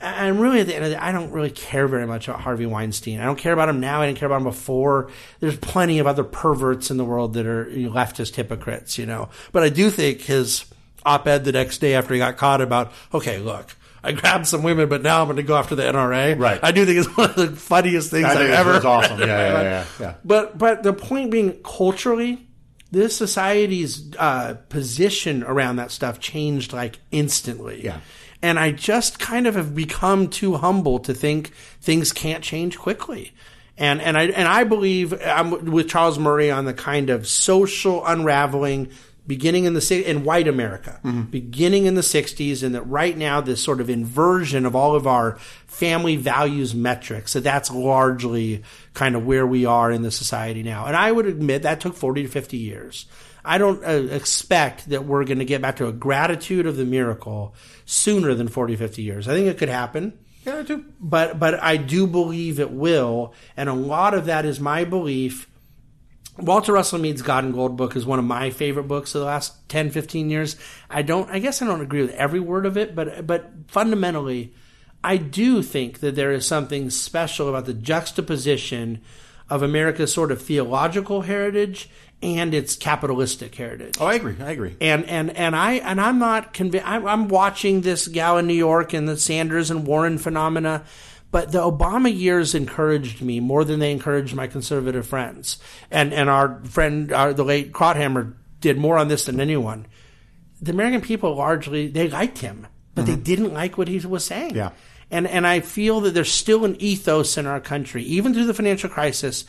[0.00, 2.40] and really, at the end of the day, I don't really care very much about
[2.40, 3.20] Harvey Weinstein.
[3.20, 4.00] I don't care about him now.
[4.00, 5.10] I didn't care about him before.
[5.40, 9.28] There's plenty of other perverts in the world that are leftist hypocrites, you know.
[9.52, 10.64] But I do think his
[11.04, 13.76] op-ed the next day after he got caught about, okay, look.
[14.02, 16.38] I grabbed some women, but now I'm going to go after the NRA.
[16.38, 16.58] Right.
[16.62, 18.76] I do think it's one of the funniest things I I've ever.
[18.76, 19.20] it's awesome.
[19.20, 20.14] Yeah, yeah, yeah, yeah.
[20.24, 22.48] But but the point being, culturally,
[22.90, 27.84] this society's uh, position around that stuff changed like instantly.
[27.84, 28.00] Yeah.
[28.42, 33.32] And I just kind of have become too humble to think things can't change quickly.
[33.76, 38.04] And and I and I believe I'm with Charles Murray on the kind of social
[38.04, 38.90] unraveling
[39.26, 41.22] beginning in the in white America, mm-hmm.
[41.22, 45.06] beginning in the '60s, and that right now this sort of inversion of all of
[45.06, 45.36] our
[45.66, 48.62] family values metrics that that's largely
[48.92, 50.84] kind of where we are in the society now.
[50.86, 53.06] And I would admit that took 40 to 50 years.
[53.44, 56.84] I don't uh, expect that we're going to get back to a gratitude of the
[56.84, 59.28] miracle sooner than 40, 50 years.
[59.28, 60.84] I think it could happen Yeah, I do.
[61.00, 65.46] but but I do believe it will, and a lot of that is my belief.
[66.38, 69.26] Walter Russell Mead's God and Gold book is one of my favorite books of the
[69.26, 70.56] last 10, 15 years.
[70.88, 74.54] I don't I guess I don't agree with every word of it, but but fundamentally
[75.02, 79.02] I do think that there is something special about the juxtaposition
[79.50, 81.90] of America's sort of theological heritage
[82.22, 84.36] and its capitalistic heritage Oh, I agree.
[84.40, 84.76] I agree.
[84.80, 86.86] and and and I and I'm not convinced.
[86.86, 90.84] I'm, watching this gal in New York and the Sanders and Warren phenomena,
[91.30, 95.58] but the Obama years encouraged me more than they encouraged my conservative friends.
[95.90, 99.86] And and our friend, our, the late Krauthammer, did more on this than anyone.
[100.60, 103.22] The American people largely they liked him, but they mm-hmm.
[103.22, 104.54] didn't like what he was saying.
[104.54, 104.70] Yeah.
[105.10, 108.54] And and I feel that there's still an ethos in our country, even through the
[108.54, 109.44] financial crisis,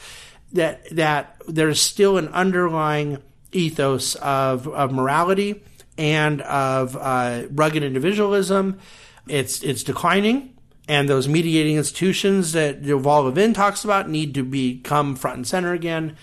[0.54, 3.18] that that there's still an underlying
[3.52, 5.64] ethos of of morality
[5.98, 8.80] and of uh, rugged individualism.
[9.28, 15.16] It's it's declining, and those mediating institutions that Yuval Levin talks about need to become
[15.16, 16.18] front and center again.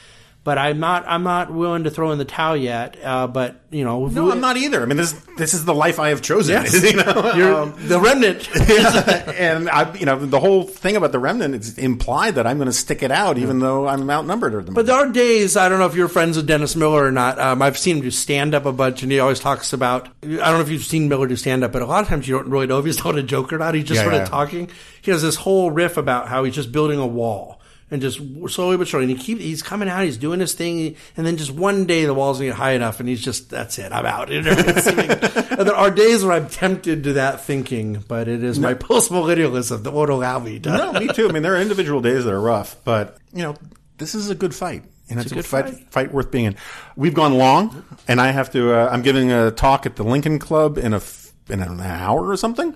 [0.49, 2.97] But I'm not I'm not willing to throw in the towel yet.
[3.05, 4.81] Uh, but you know, No, we- I'm not either.
[4.83, 6.55] I mean, this this is the life I have chosen.
[6.55, 6.83] Yes.
[6.91, 7.59] you know?
[7.59, 8.49] Um, the remnant.
[9.39, 12.67] and I, you know, the whole thing about the remnant is implied that I'm going
[12.69, 14.55] to stick it out, even though I'm outnumbered.
[14.55, 17.05] At the But there are days, I don't know if you're friends with Dennis Miller
[17.05, 17.39] or not.
[17.39, 20.09] Um, I've seen him do stand up a bunch, and he always talks about.
[20.23, 22.27] I don't know if you've seen Miller do stand up, but a lot of times
[22.27, 23.75] you don't really know if he's telling a joke or not.
[23.75, 24.23] He's just Yeah, sort yeah.
[24.23, 24.71] of talking.
[25.03, 27.58] He has this whole riff about how he's just building a wall.
[27.91, 28.19] And just
[28.49, 31.39] slowly but surely, and he keep he's coming out, he's doing his thing, and then
[31.39, 34.29] just one day the walls get high enough, and he's just that's it, I'm out.
[34.33, 38.29] You know, it's like- and there are days where I'm tempted to that thinking, but
[38.29, 40.69] it is my post millennialism that won't allow me to.
[40.69, 41.31] no, me too.
[41.31, 43.55] I mean, there are individual days that are rough, but you know,
[43.97, 45.91] this is a good fight, and it's, a a, good fight, fight.
[45.91, 46.57] fight worth being in.
[46.95, 48.75] We've gone long, and I have to.
[48.75, 51.01] Uh, I'm giving a talk at the Lincoln Club in a
[51.49, 52.75] in an hour or something.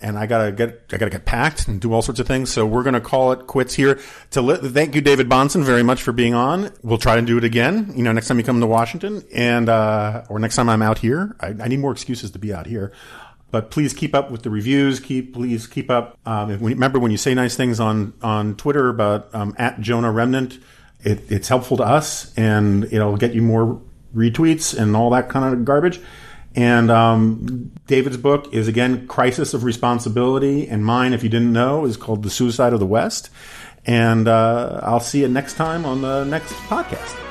[0.00, 2.52] And I gotta get, I gotta get packed and do all sorts of things.
[2.52, 3.98] So we're gonna call it quits here.
[4.32, 6.72] To li- thank you, David Bahnsen, very much for being on.
[6.82, 7.92] We'll try and do it again.
[7.96, 10.98] You know, next time you come to Washington, and uh, or next time I'm out
[10.98, 11.34] here.
[11.40, 12.92] I, I need more excuses to be out here.
[13.50, 15.00] But please keep up with the reviews.
[15.00, 16.18] Keep please keep up.
[16.26, 20.10] Um, when, remember when you say nice things on on Twitter about um, at Jonah
[20.12, 20.58] Remnant,
[21.00, 23.80] it, it's helpful to us, and it'll get you more
[24.14, 26.00] retweets and all that kind of garbage.
[26.56, 31.84] And um, David's book is again Crisis of Responsibility, and mine, if you didn't know,
[31.84, 33.28] is called The Suicide of the West.
[33.84, 37.25] And uh, I'll see you next time on the next podcast.